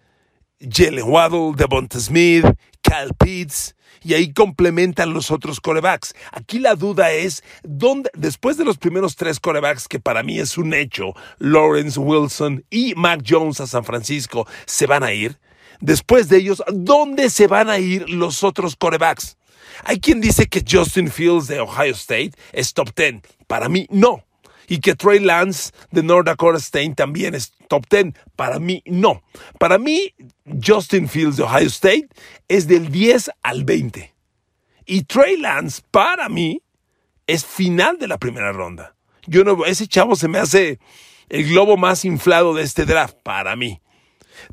Jalen 0.61 1.09
Waddle, 1.09 1.53
Devonta 1.55 1.99
Smith, 1.99 2.45
Kyle 2.81 3.13
Pitts, 3.19 3.73
y 4.03 4.13
ahí 4.13 4.33
complementan 4.33 5.13
los 5.13 5.31
otros 5.31 5.59
corebacks. 5.59 6.13
Aquí 6.31 6.59
la 6.59 6.75
duda 6.75 7.11
es, 7.11 7.43
¿dónde, 7.63 8.09
después 8.13 8.57
de 8.57 8.65
los 8.65 8.77
primeros 8.77 9.15
tres 9.15 9.39
corebacks, 9.39 9.87
que 9.87 9.99
para 9.99 10.23
mí 10.23 10.39
es 10.39 10.57
un 10.57 10.73
hecho, 10.73 11.13
Lawrence 11.39 11.99
Wilson 11.99 12.65
y 12.69 12.93
Mac 12.95 13.23
Jones 13.27 13.59
a 13.59 13.67
San 13.67 13.83
Francisco, 13.83 14.47
se 14.65 14.85
van 14.85 15.03
a 15.03 15.13
ir? 15.13 15.37
Después 15.81 16.29
de 16.29 16.37
ellos, 16.37 16.63
¿dónde 16.71 17.29
se 17.29 17.47
van 17.47 17.69
a 17.69 17.79
ir 17.79 18.09
los 18.09 18.43
otros 18.43 18.75
corebacks? 18.75 19.37
Hay 19.85 19.99
quien 19.99 20.19
dice 20.19 20.47
que 20.47 20.63
Justin 20.69 21.09
Fields 21.09 21.47
de 21.47 21.61
Ohio 21.61 21.93
State 21.93 22.31
es 22.51 22.73
top 22.73 22.93
10. 22.95 23.21
Para 23.47 23.69
mí, 23.69 23.87
no 23.89 24.23
y 24.69 24.79
que 24.79 24.95
Trey 24.95 25.19
Lance 25.19 25.71
de 25.91 26.03
North 26.03 26.27
Dakota 26.27 26.59
State 26.59 26.93
también 26.95 27.35
es 27.35 27.51
top 27.67 27.85
10. 27.89 28.13
Para 28.35 28.59
mí, 28.59 28.81
no. 28.85 29.23
Para 29.57 29.79
mí, 29.79 30.13
Justin 30.65 31.09
Fields 31.09 31.37
de 31.37 31.43
Ohio 31.43 31.67
State 31.67 32.07
es 32.47 32.67
del 32.67 32.91
10 32.91 33.31
al 33.41 33.65
20. 33.65 34.13
Y 34.85 35.03
Trey 35.03 35.37
Lance, 35.37 35.81
para 35.91 36.29
mí, 36.29 36.61
es 37.27 37.45
final 37.45 37.97
de 37.97 38.07
la 38.07 38.19
primera 38.19 38.51
ronda. 38.51 38.95
Yo 39.25 39.43
no, 39.43 39.65
ese 39.65 39.87
chavo 39.87 40.15
se 40.15 40.27
me 40.27 40.37
hace 40.37 40.79
el 41.29 41.49
globo 41.49 41.75
más 41.75 42.05
inflado 42.05 42.53
de 42.53 42.63
este 42.63 42.85
draft, 42.85 43.17
para 43.23 43.55
mí. 43.55 43.81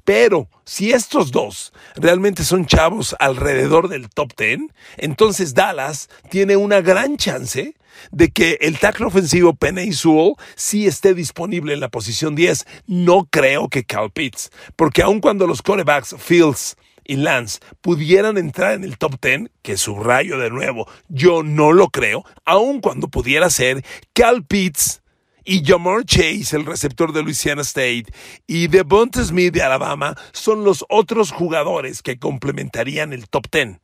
Pero 0.06 0.48
si 0.64 0.92
estos 0.92 1.32
dos 1.32 1.72
realmente 1.96 2.44
son 2.44 2.64
chavos 2.64 3.16
alrededor 3.18 3.88
del 3.88 4.08
top 4.08 4.34
10, 4.38 4.60
entonces 4.98 5.52
Dallas 5.52 6.08
tiene 6.30 6.56
una 6.56 6.80
gran 6.80 7.16
chance 7.16 7.75
de 8.12 8.30
que 8.30 8.56
el 8.60 8.78
tackle 8.78 9.06
ofensivo 9.06 9.54
Penny 9.54 9.92
Sewell 9.92 10.34
sí 10.54 10.86
esté 10.86 11.12
disponible 11.12 11.75
en 11.75 11.80
la 11.80 11.88
posición 11.88 12.36
10. 12.36 12.66
No 12.86 13.26
creo 13.28 13.68
que 13.68 13.82
Cal 13.82 14.12
Pitts, 14.12 14.50
porque 14.76 15.02
aun 15.02 15.18
cuando 15.18 15.48
los 15.48 15.60
corebacks 15.60 16.14
Fields 16.16 16.76
y 17.04 17.16
Lance 17.16 17.58
pudieran 17.80 18.38
entrar 18.38 18.75
en 18.75 18.84
el 18.84 18.98
top 18.98 19.20
10, 19.20 19.50
que 19.62 19.76
subrayo 19.76 20.38
de 20.38 20.50
nuevo, 20.50 20.88
yo 21.08 21.42
no 21.42 21.72
lo 21.72 21.88
creo, 21.88 22.25
aun 22.44 22.80
cuando 22.80 23.08
pudiera 23.08 23.50
ser 23.50 23.84
Cal 24.12 24.44
Pitts 24.44 25.02
y 25.46 25.64
Jamar 25.64 26.04
Chase, 26.04 26.56
el 26.56 26.66
receptor 26.66 27.12
de 27.12 27.22
Louisiana 27.22 27.62
State, 27.62 28.06
y 28.46 28.66
Devonta 28.66 29.24
Smith 29.24 29.54
de 29.54 29.62
Alabama 29.62 30.16
son 30.32 30.64
los 30.64 30.84
otros 30.88 31.30
jugadores 31.30 32.02
que 32.02 32.18
complementarían 32.18 33.12
el 33.12 33.28
top 33.28 33.46
10. 33.50 33.78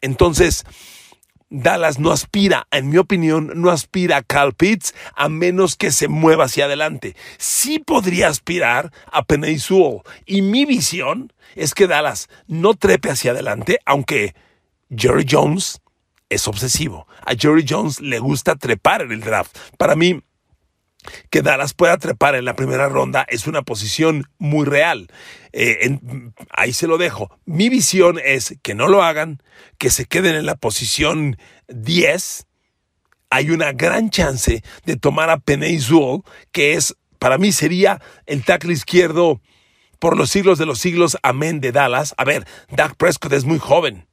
Entonces, 0.00 0.64
Dallas 1.50 1.98
no 1.98 2.12
aspira, 2.12 2.66
en 2.70 2.90
mi 2.90 2.98
opinión, 2.98 3.50
no 3.54 3.70
aspira 3.70 4.18
a 4.18 4.22
Cal 4.22 4.54
Pitts 4.54 4.94
a 5.16 5.28
menos 5.28 5.76
que 5.76 5.90
se 5.90 6.06
mueva 6.06 6.44
hacia 6.44 6.66
adelante. 6.66 7.16
Sí 7.38 7.78
podría 7.78 8.28
aspirar 8.28 8.92
a 9.10 9.24
Penny 9.24 9.58
Sewell. 9.58 10.02
Y 10.26 10.42
mi 10.42 10.66
visión 10.66 11.32
es 11.56 11.74
que 11.74 11.86
Dallas 11.86 12.28
no 12.46 12.74
trepe 12.74 13.10
hacia 13.10 13.32
adelante, 13.32 13.78
aunque 13.86 14.34
Jerry 14.94 15.26
Jones 15.28 15.80
es 16.28 16.46
obsesivo. 16.46 17.06
A 17.24 17.34
Jerry 17.34 17.64
Jones 17.66 18.00
le 18.00 18.18
gusta 18.18 18.56
trepar 18.56 19.02
en 19.02 19.12
el 19.12 19.20
draft. 19.20 19.56
Para 19.78 19.96
mí, 19.96 20.20
que 21.30 21.42
Dallas 21.42 21.74
pueda 21.74 21.96
trepar 21.98 22.34
en 22.34 22.44
la 22.44 22.56
primera 22.56 22.88
ronda 22.88 23.24
es 23.28 23.46
una 23.46 23.62
posición 23.62 24.28
muy 24.38 24.66
real. 24.66 25.08
Eh, 25.52 25.98
ahí 26.50 26.72
se 26.72 26.86
lo 26.86 26.98
dejo. 26.98 27.30
Mi 27.44 27.68
visión 27.68 28.20
es 28.22 28.56
que 28.62 28.74
no 28.74 28.88
lo 28.88 29.02
hagan, 29.02 29.42
que 29.78 29.90
se 29.90 30.06
queden 30.06 30.34
en 30.34 30.46
la 30.46 30.56
posición 30.56 31.36
10. 31.68 32.46
Hay 33.30 33.50
una 33.50 33.72
gran 33.72 34.10
chance 34.10 34.62
de 34.84 34.96
tomar 34.96 35.30
a 35.30 35.38
Penny 35.38 35.78
Zuol, 35.80 36.22
que 36.52 36.74
es, 36.74 36.96
para 37.18 37.38
mí 37.38 37.52
sería 37.52 38.00
el 38.26 38.44
tackle 38.44 38.72
izquierdo 38.72 39.40
por 39.98 40.16
los 40.16 40.30
siglos 40.30 40.58
de 40.58 40.66
los 40.66 40.78
siglos, 40.78 41.18
amén 41.22 41.60
de 41.60 41.72
Dallas. 41.72 42.14
A 42.16 42.24
ver, 42.24 42.46
Dak 42.70 42.96
Prescott 42.96 43.32
es 43.32 43.44
muy 43.44 43.58
joven. 43.58 44.06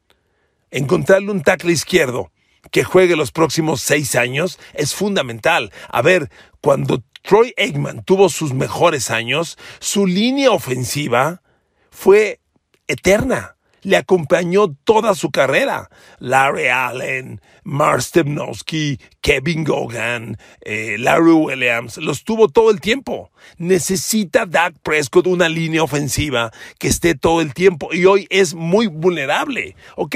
Encontrarle 0.72 1.32
un 1.32 1.42
tackle 1.42 1.72
izquierdo 1.72 2.32
que 2.72 2.84
juegue 2.84 3.16
los 3.16 3.32
próximos 3.32 3.82
seis 3.82 4.16
años 4.16 4.60
es 4.74 4.94
fundamental. 4.94 5.72
A 5.90 6.02
ver, 6.02 6.30
cuando 6.62 7.04
Troy 7.22 7.54
Aikman 7.58 8.04
tuvo 8.04 8.30
sus 8.30 8.54
mejores 8.54 9.10
años, 9.10 9.58
su 9.80 10.06
línea 10.06 10.52
ofensiva 10.52 11.42
fue 11.90 12.40
eterna. 12.88 13.56
Le 13.82 13.98
acompañó 13.98 14.74
toda 14.84 15.14
su 15.14 15.30
carrera. 15.30 15.90
Larry 16.20 16.68
Allen, 16.70 17.40
Mark 17.64 18.02
Stepnowski, 18.02 19.00
Kevin 19.22 19.64
Gogan, 19.64 20.38
eh, 20.62 20.98
Larry 20.98 21.34
Williams, 21.34 21.98
los 21.98 22.24
tuvo 22.24 22.48
todo 22.48 22.72
el 22.72 22.82
tiempo. 22.82 23.32
Necesita 23.58 24.48
Dak 24.48 24.76
Prescott 24.82 25.28
una 25.28 25.50
línea 25.50 25.84
ofensiva 25.84 26.52
que 26.80 26.88
esté 26.88 27.14
todo 27.14 27.42
el 27.42 27.54
tiempo 27.54 27.94
y 27.94 28.06
hoy 28.06 28.28
es 28.32 28.56
muy 28.56 28.88
vulnerable. 28.88 29.76
Ok, 29.96 30.16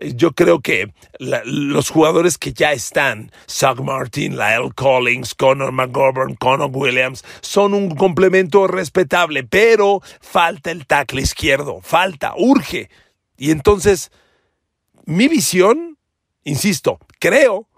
yo 0.00 0.32
creo 0.32 0.60
que 0.60 0.92
los 1.18 1.90
jugadores 1.90 2.38
que 2.38 2.52
ya 2.52 2.72
están, 2.72 3.32
Zach 3.48 3.78
Martin, 3.80 4.36
Lyle 4.36 4.72
Collins, 4.74 5.34
Connor 5.34 5.72
McGovern, 5.72 6.34
Connor 6.36 6.70
Williams, 6.72 7.24
son 7.40 7.74
un 7.74 7.94
complemento 7.94 8.66
respetable, 8.66 9.44
pero 9.44 10.00
falta 10.20 10.70
el 10.70 10.86
tackle 10.86 11.22
izquierdo, 11.22 11.80
falta, 11.82 12.34
urge. 12.36 12.90
Y 13.36 13.50
entonces, 13.50 14.10
mi 15.04 15.28
visión, 15.28 15.98
insisto, 16.44 16.98
creo 17.18 17.68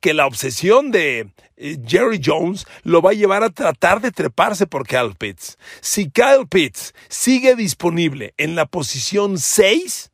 que 0.00 0.14
la 0.14 0.26
obsesión 0.26 0.90
de 0.90 1.30
eh, 1.56 1.78
Jerry 1.86 2.20
Jones 2.24 2.66
lo 2.82 3.02
va 3.02 3.10
a 3.10 3.14
llevar 3.14 3.44
a 3.44 3.50
tratar 3.50 4.00
de 4.00 4.12
treparse 4.12 4.66
por 4.66 4.86
Kyle 4.86 5.14
Pitts. 5.16 5.58
Si 5.80 6.10
Kyle 6.10 6.46
Pitts 6.48 6.94
sigue 7.08 7.54
disponible 7.54 8.32
en 8.38 8.54
la 8.54 8.66
posición 8.66 9.38
6, 9.38 10.09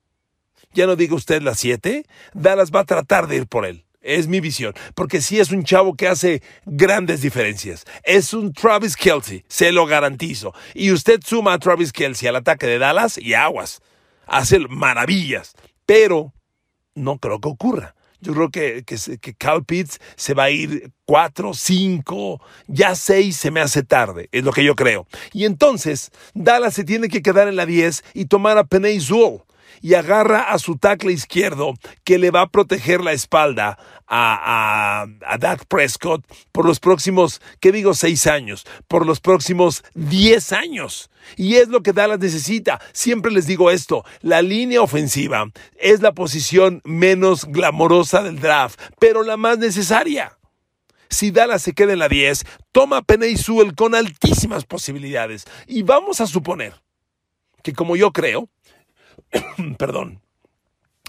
ya 0.77 0.87
no 0.87 0.95
diga 0.95 1.17
usted 1.17 1.43
la 1.43 1.55
7, 1.55 2.05
Dallas 2.35 2.71
va 2.71 2.81
a 2.81 2.85
tratar 2.85 3.27
de 3.27 3.37
ir 3.37 3.47
por 3.47 3.65
él. 3.65 3.85
Es 4.03 4.29
mi 4.29 4.39
visión, 4.39 4.73
porque 4.95 5.21
sí 5.21 5.41
es 5.41 5.51
un 5.51 5.65
chavo 5.65 5.97
que 5.97 6.07
hace 6.07 6.43
grandes 6.65 7.23
diferencias. 7.23 7.85
Es 8.05 8.33
un 8.35 8.53
Travis 8.53 8.95
Kelsey, 8.95 9.45
se 9.49 9.73
lo 9.73 9.87
garantizo. 9.87 10.55
Y 10.75 10.93
usted 10.93 11.21
suma 11.25 11.55
a 11.55 11.59
Travis 11.59 11.93
Kelsey 11.93 12.29
al 12.29 12.37
ataque 12.37 12.67
de 12.67 12.79
Dallas 12.79 13.19
y 13.19 13.35
aguas. 13.35 13.81
Hace 14.27 14.61
maravillas, 14.61 15.55
pero 15.87 16.33
no 16.95 17.19
creo 17.19 17.41
que 17.41 17.49
ocurra. 17.49 17.97
Yo 18.21 18.33
creo 18.33 18.51
que, 18.51 18.85
que, 18.85 18.97
que 19.19 19.35
Cal 19.35 19.65
Pitts 19.65 19.99
se 20.15 20.35
va 20.35 20.45
a 20.45 20.51
ir 20.51 20.93
4, 21.07 21.53
5, 21.53 22.41
ya 22.69 22.95
6 22.95 23.37
se 23.37 23.51
me 23.51 23.61
hace 23.61 23.83
tarde, 23.83 24.29
es 24.31 24.45
lo 24.45 24.53
que 24.53 24.65
yo 24.65 24.75
creo. 24.75 25.07
Y 25.33 25.47
entonces, 25.47 26.11
Dallas 26.35 26.75
se 26.75 26.85
tiene 26.85 27.09
que 27.09 27.23
quedar 27.23 27.49
en 27.49 27.57
la 27.57 27.67
10 27.67 28.05
y 28.15 28.27
tomar 28.27 28.59
a 28.59 28.67
Zool 29.01 29.43
y 29.81 29.95
agarra 29.95 30.53
a 30.53 30.59
su 30.59 30.77
tackle 30.77 31.13
izquierdo 31.13 31.75
que 32.05 32.19
le 32.19 32.31
va 32.31 32.43
a 32.43 32.49
proteger 32.49 33.03
la 33.03 33.13
espalda 33.13 33.79
a, 34.07 35.07
a, 35.27 35.39
Dak 35.39 35.67
Prescott 35.67 36.25
por 36.53 36.65
los 36.65 36.81
próximos, 36.81 37.41
¿qué 37.61 37.73
digo? 37.73 37.95
Seis 37.95 38.27
años, 38.27 38.65
por 38.89 39.05
los 39.05 39.21
próximos 39.21 39.85
diez 39.95 40.53
años. 40.53 41.11
Y 41.37 41.57
es 41.57 41.69
lo 41.69 41.83
que 41.83 41.93
Dallas 41.93 42.21
necesita. 42.21 42.81
Siempre 42.93 43.33
les 43.33 43.47
digo 43.47 43.71
esto, 43.71 44.05
la 44.21 44.43
línea 44.43 44.81
ofensiva 44.81 45.47
es 45.77 46.01
la 46.01 46.13
posición 46.13 46.81
menos 46.85 47.47
glamorosa 47.47 48.23
del 48.23 48.41
draft, 48.41 48.81
pero 49.01 49.23
la 49.23 49.37
más 49.37 49.59
necesaria. 49.59 50.39
Si 51.09 51.31
Dallas 51.31 51.63
se 51.63 51.73
queda 51.73 51.93
en 51.93 52.01
la 52.01 52.09
10, 52.09 52.45
toma 52.73 52.99
a 52.99 53.03
Penny 53.03 53.37
Sewell 53.37 53.75
con 53.75 53.95
altísimas 53.95 54.65
posibilidades. 54.65 55.47
Y 55.67 55.83
vamos 55.83 56.21
a 56.21 56.27
suponer 56.27 56.75
que 57.63 57.73
como 57.73 57.97
yo 57.97 58.13
creo, 58.13 58.49
perdón, 59.79 60.21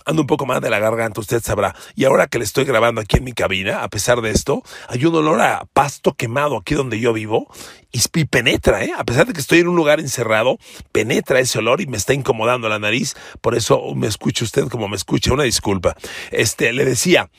ando 0.07 0.21
un 0.21 0.27
poco 0.27 0.45
más 0.45 0.61
de 0.61 0.69
la 0.69 0.79
garganta, 0.79 1.19
usted 1.19 1.41
sabrá. 1.41 1.75
Y 1.95 2.05
ahora 2.05 2.27
que 2.27 2.39
le 2.39 2.45
estoy 2.45 2.63
grabando 2.63 3.01
aquí 3.01 3.17
en 3.17 3.25
mi 3.25 3.33
cabina, 3.33 3.83
a 3.83 3.89
pesar 3.89 4.21
de 4.21 4.31
esto, 4.31 4.63
hay 4.87 5.05
un 5.05 5.13
olor 5.15 5.41
a 5.41 5.65
pasto 5.73 6.13
quemado 6.13 6.57
aquí 6.57 6.75
donde 6.75 6.99
yo 6.99 7.11
vivo 7.13 7.47
y 7.91 8.25
penetra, 8.25 8.83
¿eh? 8.83 8.93
A 8.97 9.03
pesar 9.03 9.27
de 9.27 9.33
que 9.33 9.41
estoy 9.41 9.59
en 9.59 9.67
un 9.67 9.75
lugar 9.75 9.99
encerrado, 9.99 10.57
penetra 10.91 11.39
ese 11.39 11.59
olor 11.59 11.81
y 11.81 11.87
me 11.87 11.97
está 11.97 12.13
incomodando 12.13 12.69
la 12.69 12.79
nariz. 12.79 13.15
Por 13.41 13.55
eso 13.55 13.93
me 13.95 14.07
escucha 14.07 14.45
usted 14.45 14.67
como 14.69 14.87
me 14.87 14.95
escucha. 14.95 15.33
Una 15.33 15.43
disculpa. 15.43 15.95
Este, 16.31 16.71
le 16.71 16.85
decía, 16.85 17.29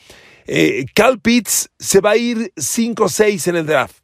eh, 0.45 0.85
Cal 0.93 1.19
Pitts 1.19 1.71
se 1.79 2.01
va 2.01 2.11
a 2.11 2.17
ir 2.17 2.51
5-6 2.55 3.47
en 3.47 3.55
el 3.55 3.65
draft. 3.65 3.97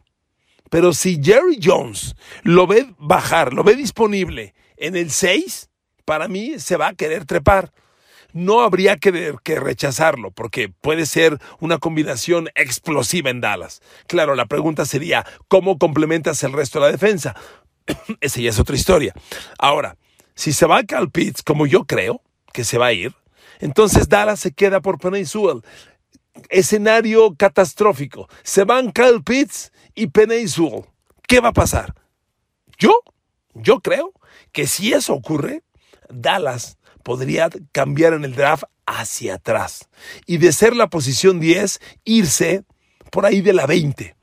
Pero 0.72 0.94
si 0.94 1.22
Jerry 1.24 1.60
Jones 1.62 2.16
lo 2.42 2.66
ve 2.66 2.94
bajar, 2.98 3.54
lo 3.54 3.64
ve 3.64 3.76
disponible 3.76 4.56
en 4.78 4.96
el 4.96 5.12
6, 5.12 5.70
para 6.06 6.28
mí 6.28 6.60
se 6.60 6.78
va 6.78 6.90
a 6.90 6.94
querer 6.94 7.26
trepar. 7.26 7.72
No 8.32 8.62
habría 8.62 8.98
que, 8.98 9.34
rechazarlo 9.46 10.32
porque 10.32 10.70
puede 10.70 11.06
ser 11.06 11.40
una 11.60 11.78
combinación 11.78 12.50
explosiva 12.56 13.30
en 13.30 13.42
Dallas. 13.42 13.82
Claro, 14.08 14.36
la 14.36 14.46
pregunta 14.46 14.86
sería, 14.86 15.26
¿cómo 15.48 15.78
complementas 15.78 16.44
el 16.44 16.54
resto 16.54 16.80
de 16.80 16.86
la 16.86 16.92
defensa? 16.92 17.36
Esa 18.22 18.42
ya 18.42 18.50
es 18.50 18.60
otra 18.60 18.76
historia. 18.76 19.14
Ahora, 19.58 19.98
si 20.36 20.52
se 20.52 20.66
va 20.66 20.84
Cal 20.84 21.12
Pitts, 21.12 21.44
como 21.44 21.66
yo 21.66 21.86
creo 21.86 22.22
que 22.52 22.66
se 22.66 22.78
va 22.78 22.88
a 22.88 22.94
ir, 22.94 23.14
entonces 23.60 24.10
Dallas 24.10 24.42
se 24.42 24.54
queda 24.54 24.82
por 24.82 25.00
Penny 25.00 25.26
Sewell. 25.26 25.62
Escenario 26.50 27.36
catastrófico. 27.36 28.28
Se 28.44 28.66
van 28.66 28.92
Cal 28.92 29.24
Pitts 29.24 29.72
y 29.96 30.08
Penny 30.08 30.48
Sewell. 30.50 30.84
¿Qué 31.26 31.40
va 31.40 31.50
a 31.50 31.54
pasar? 31.54 31.96
Yo, 32.78 33.00
yo 33.54 33.80
creo 33.80 34.12
que 34.52 34.68
si 34.68 34.92
eso 34.92 35.14
ocurre, 35.14 35.64
Dallas 36.10 36.78
podría 37.04 37.50
cambiar 37.72 38.14
en 38.14 38.26
el 38.26 38.36
draft 38.36 38.64
hacia 38.86 39.36
atrás 39.36 39.90
y 40.26 40.38
de 40.38 40.52
ser 40.52 40.76
la 40.76 40.90
posición 40.90 41.40
10 41.40 41.80
irse 42.04 42.64
por 43.12 43.26
ahí 43.26 43.42
de 43.42 43.54
la 43.54 43.66
20. 43.66 44.16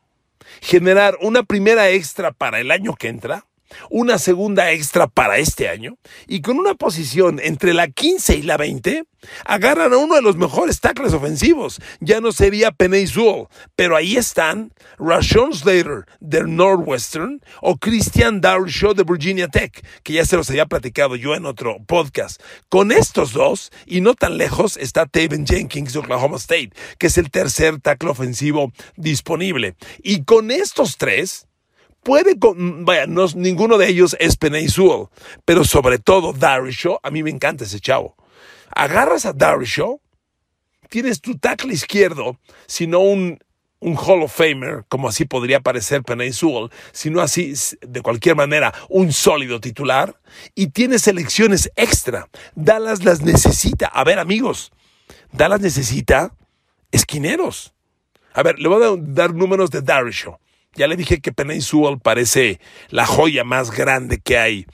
Generar 0.61 1.17
una 1.21 1.43
primera 1.43 1.91
extra 1.91 2.33
para 2.33 2.61
el 2.61 2.71
año 2.71 2.95
que 2.95 3.09
entra 3.09 3.47
una 3.91 4.19
segunda 4.19 4.71
extra 4.71 5.07
para 5.07 5.39
este 5.39 5.69
año 5.69 5.97
y 6.27 6.41
con 6.41 6.59
una 6.59 6.75
posición 6.75 7.41
entre 7.43 7.75
la 7.75 7.89
15 7.89 8.37
y 8.37 8.43
la 8.43 8.57
20, 8.57 9.05
agarran 9.45 9.93
a 9.93 9.97
uno 9.97 10.17
de 10.17 10.23
los 10.23 10.37
mejores 10.37 10.81
tackles 10.81 11.13
ofensivos. 11.13 11.81
Ya 12.01 12.21
no 12.21 12.33
sería 12.33 12.73
Penny 12.73 13.07
Sewell, 13.07 13.47
pero 13.77 13.97
ahí 13.97 14.17
están 14.17 14.73
Rashawn 14.99 15.55
Slater 15.55 16.07
de 16.21 16.45
Northwestern 16.45 17.41
o 17.61 17.77
Christian 17.77 18.41
Shaw 18.41 18.95
de 18.95 19.05
Virginia 19.05 19.49
Tech, 19.49 19.85
que 20.03 20.15
ya 20.15 20.25
se 20.25 20.37
los 20.37 20.51
había 20.51 20.67
platicado 20.67 21.17
yo 21.17 21.35
en 21.35 21.47
otro 21.47 21.79
podcast. 21.87 22.41
Con 22.69 22.93
estos 22.93 23.33
dos, 23.33 23.71
y 23.87 24.01
no 24.01 24.15
tan 24.15 24.39
lejos, 24.39 24.77
está 24.77 25.07
Taven 25.07 25.47
Jenkins 25.47 25.93
de 25.93 25.99
Oklahoma 26.01 26.37
State, 26.37 26.71
que 26.99 27.07
es 27.07 27.19
el 27.19 27.31
tercer 27.31 27.81
tackle 27.81 28.11
ofensivo 28.11 28.73
disponible. 28.97 29.77
Y 30.03 30.25
con 30.25 30.51
estos 30.51 30.97
tres, 30.97 31.47
puede, 32.03 32.35
vaya, 32.37 33.07
no, 33.07 33.27
ninguno 33.35 33.79
de 33.79 33.89
ellos 33.89 34.17
es 34.21 34.37
Penny 34.37 34.69
Sewell, 34.69 35.09
pero 35.45 35.65
sobre 35.65 35.99
todo 35.99 36.33
Shaw, 36.33 36.99
a 37.03 37.11
mí 37.11 37.23
me 37.23 37.31
encanta 37.31 37.65
ese 37.65 37.81
chavo. 37.81 38.17
Agarras 38.75 39.27
a 39.27 39.35
Shaw, 39.35 40.01
tienes 40.89 41.21
tu 41.21 41.39
tackle 41.39 41.73
izquierdo, 41.73 42.39
sino 42.67 43.01
un, 43.01 43.39
un 43.81 43.97
Hall 43.97 44.23
of 44.23 44.35
Famer, 44.35 44.85
como 44.89 45.09
así 45.09 45.25
podría 45.25 45.61
parecer 45.61 46.03
Penny 46.03 46.33
Sewell, 46.33 46.71
sino 46.93 47.21
así, 47.21 47.55
de 47.81 48.01
cualquier 48.01 48.37
manera, 48.37 48.73
un 48.89 49.13
sólido 49.13 49.61
titular, 49.61 50.19
y 50.55 50.69
tienes 50.69 51.03
selecciones 51.03 51.71
extra. 51.77 52.29
Dallas 52.55 53.05
las 53.05 53.23
necesita. 53.23 53.87
A 53.87 54.05
ver, 54.05 54.19
amigos, 54.19 54.73
Dallas 55.33 55.61
necesita 55.61 56.35
esquineros. 56.91 57.75
A 58.35 58.43
ver, 58.43 58.59
le 58.59 58.69
voy 58.69 58.83
a 58.83 58.97
dar 58.99 59.35
números 59.35 59.71
de 59.71 59.83
Shaw. 59.83 60.39
Ya 60.75 60.87
le 60.87 60.97
dije 60.97 61.21
que 61.21 61.33
Penny 61.33 61.61
Sewell 61.61 61.99
parece 61.99 62.61
la 62.89 63.07
joya 63.07 63.45
más 63.45 63.71
grande 63.71 64.19
que 64.19 64.39
hay 64.39 64.67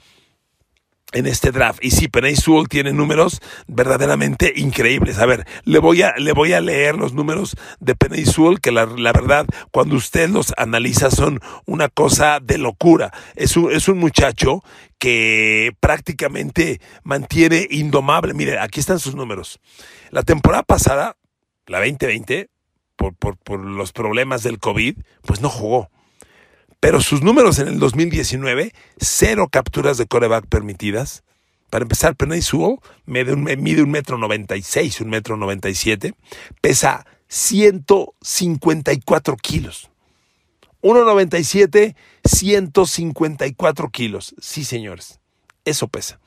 en 1.11 1.25
este 1.25 1.51
draft. 1.51 1.83
Y 1.83 1.91
sí, 1.91 2.07
Penny 2.07 2.35
Sewell 2.35 2.67
tiene 2.67 2.93
números 2.93 3.41
verdaderamente 3.67 4.53
increíbles. 4.55 5.17
A 5.17 5.25
ver, 5.25 5.45
le 5.63 5.79
voy 5.79 6.01
a, 6.01 6.13
le 6.17 6.33
voy 6.33 6.53
a 6.53 6.61
leer 6.61 6.95
los 6.95 7.13
números 7.13 7.55
de 7.79 7.95
Penny 7.95 8.25
Sewell, 8.25 8.59
que 8.59 8.71
la, 8.71 8.85
verdad, 8.85 9.45
cuando 9.71 9.95
usted 9.95 10.29
los 10.29 10.53
analiza, 10.57 11.09
son 11.11 11.39
una 11.65 11.89
cosa 11.89 12.39
de 12.39 12.57
locura. 12.57 13.11
Es 13.35 13.57
un, 13.57 13.71
es 13.71 13.87
un 13.87 13.97
muchacho 13.97 14.63
que 14.97 15.71
prácticamente 15.79 16.79
mantiene 17.03 17.67
indomable. 17.69 18.33
Mire, 18.33 18.59
aquí 18.59 18.79
están 18.79 18.99
sus 18.99 19.15
números. 19.15 19.59
La 20.11 20.23
temporada 20.23 20.63
pasada, 20.63 21.15
la 21.65 21.79
2020, 21.79 22.49
por, 22.99 23.59
los 23.59 23.91
problemas 23.91 24.43
del 24.43 24.59
COVID, 24.59 24.95
pues 25.23 25.41
no 25.41 25.49
jugó. 25.49 25.89
Pero 26.79 27.01
sus 27.01 27.21
números 27.21 27.59
en 27.59 27.67
el 27.67 27.77
2019, 27.79 28.73
cero 28.99 29.49
capturas 29.51 29.97
de 29.97 30.05
coreback 30.05 30.45
permitidas. 30.47 31.23
Para 31.69 31.83
empezar, 31.83 32.15
Penay 32.15 32.41
Sewell 32.41 32.77
mide 33.05 33.33
un, 33.33 33.43
mide 33.43 33.83
un 33.83 33.91
metro 33.91 34.17
96, 34.17 35.01
un 35.01 35.09
metro 35.09 35.35
97, 35.37 36.15
pesa 36.61 37.05
154 37.27 39.35
kilos. 39.37 39.89
1,97, 40.81 41.95
154 42.23 43.89
kilos. 43.89 44.33
Sí, 44.39 44.63
señores, 44.63 45.19
eso 45.65 45.89
pesa. 45.89 46.21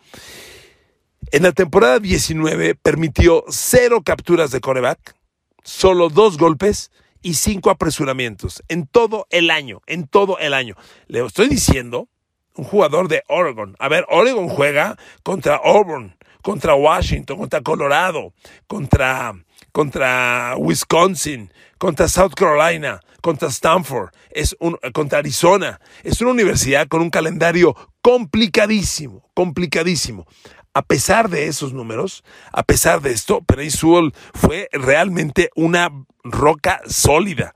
En 1.31 1.45
la 1.45 1.53
temporada 1.53 1.99
19 1.99 2.75
permitió 2.75 3.45
cero 3.49 4.03
capturas 4.05 4.51
de 4.51 4.61
coreback, 4.61 5.15
solo 5.63 6.09
dos 6.09 6.39
golpes 6.39 6.91
y 7.23 7.35
cinco 7.35 7.71
apresuramientos 7.71 8.63
en 8.69 8.87
todo 8.87 9.27
el 9.31 9.51
año, 9.51 9.81
en 9.87 10.07
todo 10.07 10.39
el 10.39 10.55
año. 10.55 10.77
Le 11.07 11.25
estoy 11.25 11.49
diciendo, 11.49 12.09
un 12.57 12.65
jugador 12.65 13.09
de 13.09 13.23
Oregon. 13.29 13.77
A 13.79 13.89
ver, 13.89 14.05
Oregon 14.09 14.49
juega 14.49 14.97
contra 15.23 15.57
Auburn, 15.57 16.17
contra 16.43 16.75
Washington, 16.75 17.39
contra 17.39 17.63
Colorado, 17.63 18.35
contra, 18.67 19.35
contra 19.73 20.55
Wisconsin, 20.59 21.53
contra 21.79 22.09
South 22.09 22.35
Carolina, 22.35 23.01
contra 23.23 23.49
Stanford, 23.49 24.11
es 24.31 24.57
un, 24.59 24.77
contra 24.93 25.21
Arizona. 25.21 25.81
Es 26.03 26.21
una 26.21 26.33
universidad 26.33 26.89
con 26.89 27.01
un 27.01 27.11
calendario 27.11 27.75
complicadísimo, 28.03 29.31
complicadísimo 29.35 30.27
a 30.75 30.83
pesar 30.83 31.29
de 31.29 31.47
esos 31.47 31.73
números, 31.73 32.25
a 32.53 32.63
pesar 32.63 33.01
de 33.03 33.13
esto, 33.13 33.43
Penny 33.43 33.71
Sewell 33.71 34.13
fue 34.35 34.69
realmente 34.73 35.51
una 35.55 35.91
roca 36.25 36.81
sólida. 36.87 37.55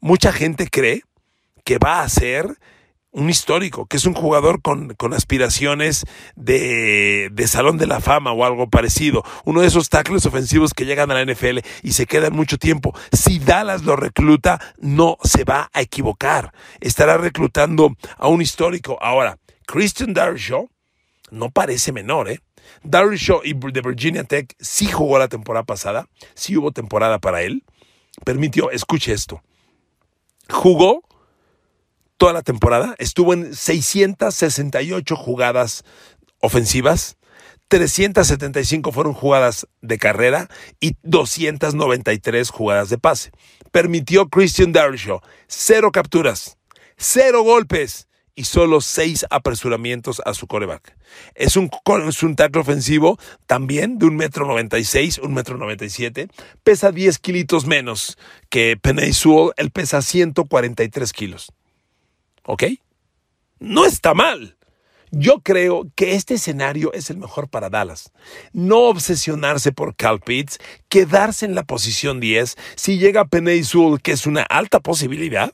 Mucha 0.00 0.32
gente 0.32 0.68
cree 0.68 1.02
que 1.64 1.78
va 1.78 2.02
a 2.02 2.08
ser 2.08 2.58
un 3.14 3.30
histórico, 3.30 3.86
que 3.86 3.96
es 3.96 4.06
un 4.06 4.14
jugador 4.14 4.60
con, 4.60 4.94
con 4.94 5.14
aspiraciones 5.14 6.04
de, 6.34 7.30
de, 7.32 7.48
Salón 7.48 7.78
de 7.78 7.86
la 7.86 8.00
Fama 8.00 8.32
o 8.32 8.44
algo 8.44 8.68
parecido. 8.68 9.22
Uno 9.44 9.60
de 9.60 9.68
esos 9.68 9.88
tackles 9.88 10.26
ofensivos 10.26 10.74
que 10.74 10.84
llegan 10.84 11.10
a 11.10 11.14
la 11.14 11.24
NFL 11.24 11.60
y 11.82 11.92
se 11.92 12.06
quedan 12.06 12.34
mucho 12.34 12.58
tiempo. 12.58 12.92
Si 13.12 13.38
Dallas 13.38 13.84
lo 13.84 13.94
recluta, 13.94 14.60
no 14.78 15.16
se 15.22 15.44
va 15.44 15.70
a 15.72 15.80
equivocar. 15.80 16.52
Estará 16.80 17.16
reclutando 17.16 17.94
a 18.18 18.26
un 18.26 18.42
histórico. 18.42 18.98
Ahora, 19.00 19.38
Christian 19.64 20.12
Darshaw 20.12 20.68
no 21.30 21.50
parece 21.50 21.92
menor, 21.92 22.28
¿eh? 22.28 22.40
Shaw 22.84 23.42
de 23.42 23.80
Virginia 23.80 24.24
Tech 24.24 24.54
sí 24.60 24.86
jugó 24.86 25.18
la 25.18 25.28
temporada 25.28 25.64
pasada, 25.64 26.08
sí 26.34 26.56
hubo 26.56 26.72
temporada 26.72 27.18
para 27.18 27.42
él. 27.42 27.64
Permitió, 28.24 28.70
escuche 28.70 29.12
esto, 29.12 29.42
jugó 30.48 31.02
toda 32.16 32.32
la 32.32 32.42
temporada, 32.42 32.94
estuvo 32.98 33.34
en 33.34 33.54
668 33.54 35.16
jugadas 35.16 35.84
ofensivas, 36.40 37.16
375 37.68 38.92
fueron 38.92 39.14
jugadas 39.14 39.66
de 39.80 39.98
carrera 39.98 40.48
y 40.80 40.96
293 41.02 42.50
jugadas 42.50 42.88
de 42.90 42.98
pase. 42.98 43.32
Permitió 43.72 44.28
Christian 44.28 44.72
Darshaw 44.72 45.20
cero 45.48 45.90
capturas, 45.90 46.58
cero 46.96 47.42
golpes 47.42 48.06
y 48.36 48.44
solo 48.44 48.80
seis 48.80 49.24
apresuramientos 49.30 50.20
a 50.24 50.34
su 50.34 50.46
coreback. 50.46 50.96
Es 51.34 51.56
un, 51.56 51.70
es 52.08 52.22
un 52.22 52.36
tackle 52.36 52.62
ofensivo 52.62 53.18
también 53.46 53.98
de 53.98 54.06
un 54.06 54.16
metro 54.16 54.46
noventa 54.46 54.78
y 54.78 54.84
seis, 54.84 55.18
un 55.18 55.34
metro 55.34 55.56
noventa 55.56 55.84
y 55.84 55.90
siete. 55.90 56.28
Pesa 56.62 56.90
10 56.90 57.18
kilitos 57.18 57.66
menos 57.66 58.18
que 58.50 58.76
Penny 58.80 59.12
Sewell. 59.12 59.52
Él 59.56 59.70
pesa 59.70 60.02
143 60.02 61.12
kilos. 61.12 61.52
¿Ok? 62.44 62.64
No 63.60 63.86
está 63.86 64.14
mal. 64.14 64.56
Yo 65.16 65.40
creo 65.40 65.86
que 65.94 66.16
este 66.16 66.34
escenario 66.34 66.92
es 66.92 67.08
el 67.08 67.18
mejor 67.18 67.48
para 67.48 67.70
Dallas. 67.70 68.10
No 68.52 68.80
obsesionarse 68.88 69.70
por 69.70 69.94
Cal 69.94 70.18
Pitts, 70.18 70.58
quedarse 70.88 71.46
en 71.46 71.54
la 71.54 71.62
posición 71.62 72.18
10. 72.18 72.56
Si 72.74 72.98
llega 72.98 73.26
Penny 73.26 73.62
Sewell, 73.62 74.02
que 74.02 74.10
es 74.10 74.26
una 74.26 74.42
alta 74.42 74.80
posibilidad, 74.80 75.52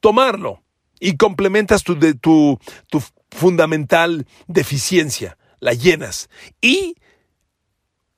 tomarlo 0.00 0.65
y 1.06 1.16
complementas 1.16 1.84
tu, 1.84 1.96
de, 1.96 2.14
tu, 2.14 2.58
tu 2.90 3.00
fundamental 3.30 4.26
deficiencia, 4.48 5.38
la 5.60 5.72
llenas 5.72 6.28
y 6.60 6.96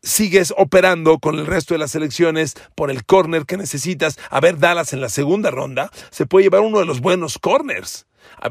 sigues 0.03 0.55
operando 0.57 1.19
con 1.19 1.39
el 1.39 1.45
resto 1.45 1.75
de 1.75 1.79
las 1.79 1.91
selecciones 1.91 2.55
por 2.75 2.91
el 2.91 3.05
corner 3.05 3.45
que 3.45 3.59
necesitas. 3.59 4.19
A 4.31 4.41
ver, 4.41 4.59
Dallas 4.59 4.95
en 4.95 5.03
la 5.03 5.11
segunda 5.11 5.51
ronda 5.51 5.91
se 6.11 6.25
puede 6.25 6.45
llevar 6.45 6.63
uno 6.63 6.79
de 6.79 6.87
los 6.87 7.01
buenos 7.01 7.39
corners 7.39 8.07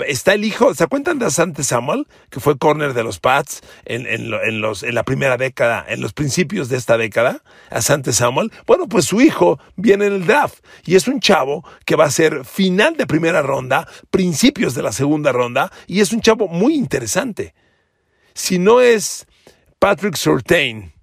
está 0.07 0.33
el 0.33 0.45
hijo, 0.45 0.73
¿se 0.73 0.87
cuentan 0.87 1.19
de 1.19 1.25
Asante 1.25 1.63
Samuel? 1.63 2.07
Que 2.29 2.39
fue 2.39 2.57
corner 2.57 2.93
de 2.93 3.03
los 3.03 3.19
Pats 3.19 3.61
en, 3.85 4.05
en 4.07 4.95
la 4.95 5.03
primera 5.03 5.37
década, 5.37 5.85
en 5.87 6.01
los 6.01 6.13
principios 6.13 6.69
de 6.69 6.77
esta 6.77 6.97
década, 6.97 7.43
Asante 7.69 8.13
Samuel. 8.13 8.51
Bueno, 8.65 8.87
pues 8.87 9.05
su 9.05 9.21
hijo 9.21 9.59
viene 9.75 10.07
en 10.07 10.13
el 10.13 10.27
draft 10.27 10.63
y 10.85 10.95
es 10.95 11.07
un 11.07 11.19
chavo 11.19 11.63
que 11.85 11.95
va 11.95 12.05
a 12.05 12.11
ser 12.11 12.45
final 12.45 12.97
de 12.97 13.07
primera 13.07 13.41
ronda, 13.41 13.87
principios 14.09 14.75
de 14.75 14.83
la 14.83 14.91
segunda 14.91 15.31
ronda 15.31 15.71
y 15.87 16.01
es 16.01 16.11
un 16.11 16.21
chavo 16.21 16.47
muy 16.47 16.75
interesante. 16.75 17.53
Si 18.33 18.59
no 18.59 18.81
es 18.81 19.25
Patrick 19.79 20.15
Surtain 20.15 20.93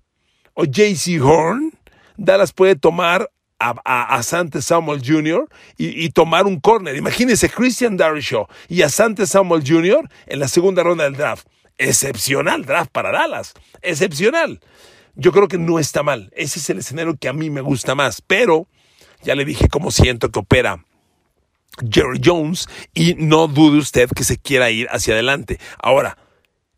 o 0.54 0.64
JC 0.64 1.20
Horn, 1.22 1.72
Dallas 2.16 2.52
puede 2.52 2.76
tomar 2.76 3.30
a, 3.58 4.14
Asante 4.16 4.62
Samuel 4.62 5.02
Jr. 5.04 5.48
Y, 5.76 6.08
tomar 6.10 6.46
un 6.46 6.60
corner. 6.60 6.96
Imagínense 6.96 7.48
Christian 7.48 7.96
Darishaw 7.96 8.46
y 8.68 8.82
Asante 8.82 9.26
Samuel 9.26 9.62
Jr. 9.66 10.08
en 10.26 10.38
la 10.38 10.48
segunda 10.48 10.82
ronda 10.82 11.04
del 11.04 11.16
draft. 11.16 11.46
Excepcional 11.78 12.64
draft 12.64 12.90
para 12.92 13.10
Dallas. 13.10 13.54
Excepcional. 13.82 14.60
Yo 15.16 15.32
creo 15.32 15.48
que 15.48 15.58
no 15.58 15.78
está 15.78 16.02
mal. 16.02 16.32
Ese 16.36 16.58
es 16.58 16.70
el 16.70 16.78
escenario 16.78 17.16
que 17.16 17.28
a 17.28 17.32
mí 17.32 17.50
me 17.50 17.60
gusta 17.60 17.94
más. 17.94 18.20
Pero 18.20 18.68
ya 19.22 19.34
le 19.34 19.44
dije 19.44 19.68
cómo 19.68 19.90
siento 19.90 20.30
que 20.30 20.40
opera 20.40 20.84
Jerry 21.90 22.20
Jones 22.22 22.68
y 22.92 23.14
no 23.14 23.48
dude 23.48 23.78
usted 23.78 24.08
que 24.10 24.24
se 24.24 24.38
quiera 24.38 24.70
ir 24.70 24.86
hacia 24.90 25.14
adelante. 25.14 25.58
Ahora, 25.78 26.18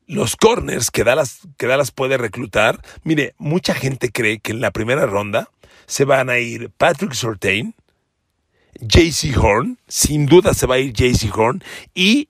los 0.06 0.36
corners 0.36 0.90
que 0.90 1.04
Dallas, 1.04 1.40
que 1.58 1.66
Dallas 1.66 1.90
puede 1.90 2.16
reclutar, 2.16 2.80
mire, 3.02 3.34
mucha 3.38 3.74
gente 3.74 4.10
cree 4.10 4.38
que 4.38 4.52
en 4.52 4.60
la 4.60 4.70
primera 4.70 5.06
ronda 5.06 5.50
se 5.86 6.04
van 6.04 6.30
a 6.30 6.38
ir 6.38 6.70
Patrick 6.70 7.12
Sortain, 7.12 7.74
JC 8.80 9.36
Horn, 9.36 9.78
sin 9.88 10.26
duda 10.26 10.54
se 10.54 10.66
va 10.66 10.76
a 10.76 10.78
ir 10.78 10.92
JC 10.92 11.30
Horn, 11.36 11.62
y 11.94 12.28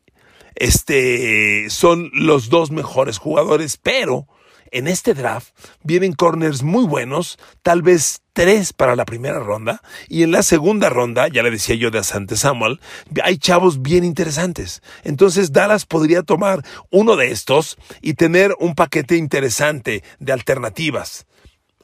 este, 0.54 1.68
son 1.70 2.10
los 2.14 2.48
dos 2.48 2.70
mejores 2.70 3.18
jugadores, 3.18 3.76
pero 3.76 4.26
en 4.70 4.88
este 4.88 5.14
draft 5.14 5.54
vienen 5.82 6.12
corners 6.12 6.62
muy 6.62 6.86
buenos, 6.86 7.38
tal 7.62 7.82
vez 7.82 8.22
tres 8.32 8.72
para 8.72 8.96
la 8.96 9.04
primera 9.04 9.38
ronda, 9.38 9.82
y 10.08 10.22
en 10.22 10.32
la 10.32 10.42
segunda 10.42 10.88
ronda, 10.88 11.28
ya 11.28 11.42
le 11.42 11.50
decía 11.50 11.76
yo 11.76 11.90
de 11.90 11.98
Asante 11.98 12.36
Samuel, 12.36 12.80
hay 13.22 13.38
chavos 13.38 13.82
bien 13.82 14.04
interesantes. 14.04 14.82
Entonces 15.04 15.52
Dallas 15.52 15.86
podría 15.86 16.22
tomar 16.22 16.62
uno 16.90 17.16
de 17.16 17.30
estos 17.30 17.76
y 18.02 18.14
tener 18.14 18.54
un 18.58 18.74
paquete 18.74 19.16
interesante 19.16 20.02
de 20.18 20.32
alternativas. 20.32 21.26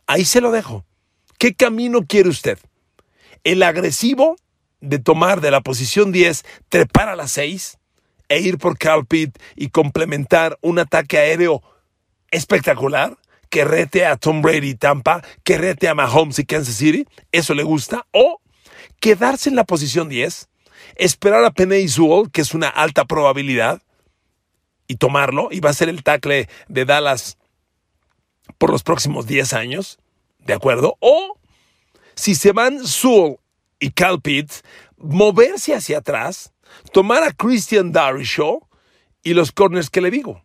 Ahí 0.07 0.25
se 0.25 0.41
lo 0.41 0.51
dejo. 0.51 0.85
¿Qué 1.43 1.55
camino 1.57 2.07
quiere 2.07 2.29
usted? 2.29 2.57
¿El 3.43 3.65
agresivo 3.65 4.37
de 4.81 5.01
tomar 5.01 5.41
de 5.41 5.51
la 5.51 5.61
posición 5.61 6.13
10, 6.13 6.45
trepar 6.69 7.09
a 7.09 7.17
la 7.17 7.27
6 7.27 7.79
e 8.29 8.39
ir 8.39 8.59
por 8.59 8.79
Cal 8.79 9.05
y 9.57 9.71
complementar 9.71 10.57
un 10.61 10.79
ataque 10.79 11.19
aéreo 11.19 11.61
espectacular? 12.31 13.19
que 13.51 13.65
rete 13.65 14.07
a 14.07 14.17
Tom 14.17 14.41
Brady 14.41 14.69
y 14.69 14.75
Tampa, 14.77 15.21
que 15.43 15.59
rete 15.59 15.89
a 15.89 15.97
Mahomes 15.97 16.39
y 16.39 16.47
Kansas 16.47 16.77
City, 16.77 17.09
eso 17.33 17.55
le 17.55 17.65
gusta, 17.65 18.07
o 18.13 18.41
quedarse 19.01 19.49
en 19.49 19.57
la 19.57 19.65
posición 19.65 20.09
10, 20.09 20.49
esperar 20.95 21.45
a 21.45 21.51
Penny 21.51 21.89
Sewell, 21.89 22.31
que 22.31 22.43
es 22.43 22.55
una 22.55 22.69
alta 22.69 23.05
probabilidad, 23.05 23.83
y 24.87 24.95
tomarlo, 24.95 25.49
y 25.51 25.59
va 25.59 25.71
a 25.71 25.75
ser 25.75 25.89
el 25.89 26.05
tackle 26.05 26.49
de 26.69 26.85
Dallas 26.85 27.37
por 28.59 28.71
los 28.71 28.85
próximos 28.85 29.27
10 29.27 29.53
años, 29.55 29.99
¿De 30.45 30.53
acuerdo? 30.53 30.97
O 31.01 31.39
si 32.15 32.35
se 32.35 32.53
van 32.53 32.87
Sewell 32.87 33.37
y 33.79 33.91
Cal 33.91 34.21
Pitts, 34.21 34.63
moverse 34.97 35.75
hacia 35.75 35.99
atrás, 35.99 36.53
tomar 36.93 37.23
a 37.23 37.33
Christian 37.33 37.93
Darishaw 37.93 38.61
y 39.23 39.35
los 39.35 39.53
corners 39.53 39.91
que 39.91 40.01
le 40.01 40.11
digo. 40.11 40.45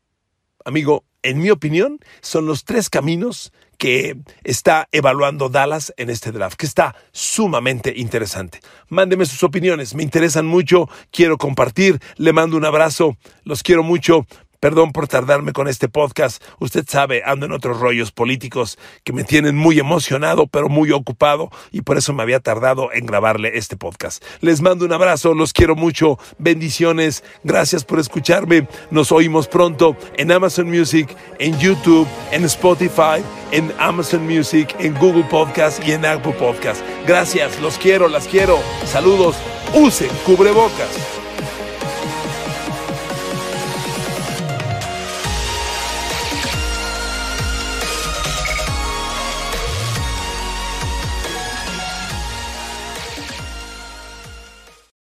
Amigo, 0.65 1.05
en 1.23 1.39
mi 1.39 1.49
opinión, 1.49 1.99
son 2.21 2.45
los 2.45 2.63
tres 2.63 2.89
caminos 2.89 3.51
que 3.77 4.17
está 4.43 4.87
evaluando 4.91 5.49
Dallas 5.49 5.93
en 5.97 6.09
este 6.09 6.31
draft, 6.31 6.57
que 6.57 6.65
está 6.65 6.95
sumamente 7.11 7.93
interesante. 7.95 8.59
Mándeme 8.89 9.25
sus 9.25 9.43
opiniones, 9.43 9.93
me 9.93 10.03
interesan 10.03 10.45
mucho, 10.47 10.89
quiero 11.11 11.37
compartir, 11.37 11.99
le 12.15 12.33
mando 12.33 12.57
un 12.57 12.65
abrazo, 12.65 13.17
los 13.43 13.61
quiero 13.63 13.83
mucho. 13.83 14.25
Perdón 14.59 14.91
por 14.91 15.07
tardarme 15.07 15.53
con 15.53 15.67
este 15.67 15.87
podcast. 15.87 16.41
Usted 16.59 16.85
sabe, 16.87 17.21
ando 17.25 17.45
en 17.45 17.51
otros 17.51 17.79
rollos 17.79 18.11
políticos 18.11 18.77
que 19.03 19.13
me 19.13 19.23
tienen 19.23 19.55
muy 19.55 19.79
emocionado, 19.79 20.47
pero 20.47 20.69
muy 20.69 20.91
ocupado, 20.91 21.49
y 21.71 21.81
por 21.81 21.97
eso 21.97 22.13
me 22.13 22.23
había 22.23 22.39
tardado 22.39 22.91
en 22.91 23.05
grabarle 23.05 23.57
este 23.57 23.77
podcast. 23.77 24.23
Les 24.41 24.61
mando 24.61 24.85
un 24.85 24.93
abrazo, 24.93 25.33
los 25.33 25.53
quiero 25.53 25.75
mucho, 25.75 26.17
bendiciones, 26.37 27.23
gracias 27.43 27.83
por 27.83 27.99
escucharme. 27.99 28.67
Nos 28.91 29.11
oímos 29.11 29.47
pronto 29.47 29.95
en 30.17 30.31
Amazon 30.31 30.69
Music, 30.69 31.15
en 31.39 31.57
YouTube, 31.59 32.07
en 32.31 32.43
Spotify, 32.45 33.23
en 33.51 33.73
Amazon 33.79 34.25
Music, 34.25 34.75
en 34.79 34.93
Google 34.95 35.25
Podcast 35.25 35.85
y 35.87 35.91
en 35.91 36.05
Apple 36.05 36.33
Podcast. 36.33 36.81
Gracias, 37.05 37.59
los 37.61 37.77
quiero, 37.77 38.07
las 38.07 38.27
quiero. 38.27 38.57
Saludos, 38.85 39.35
usen 39.73 40.09
cubrebocas. 40.25 41.16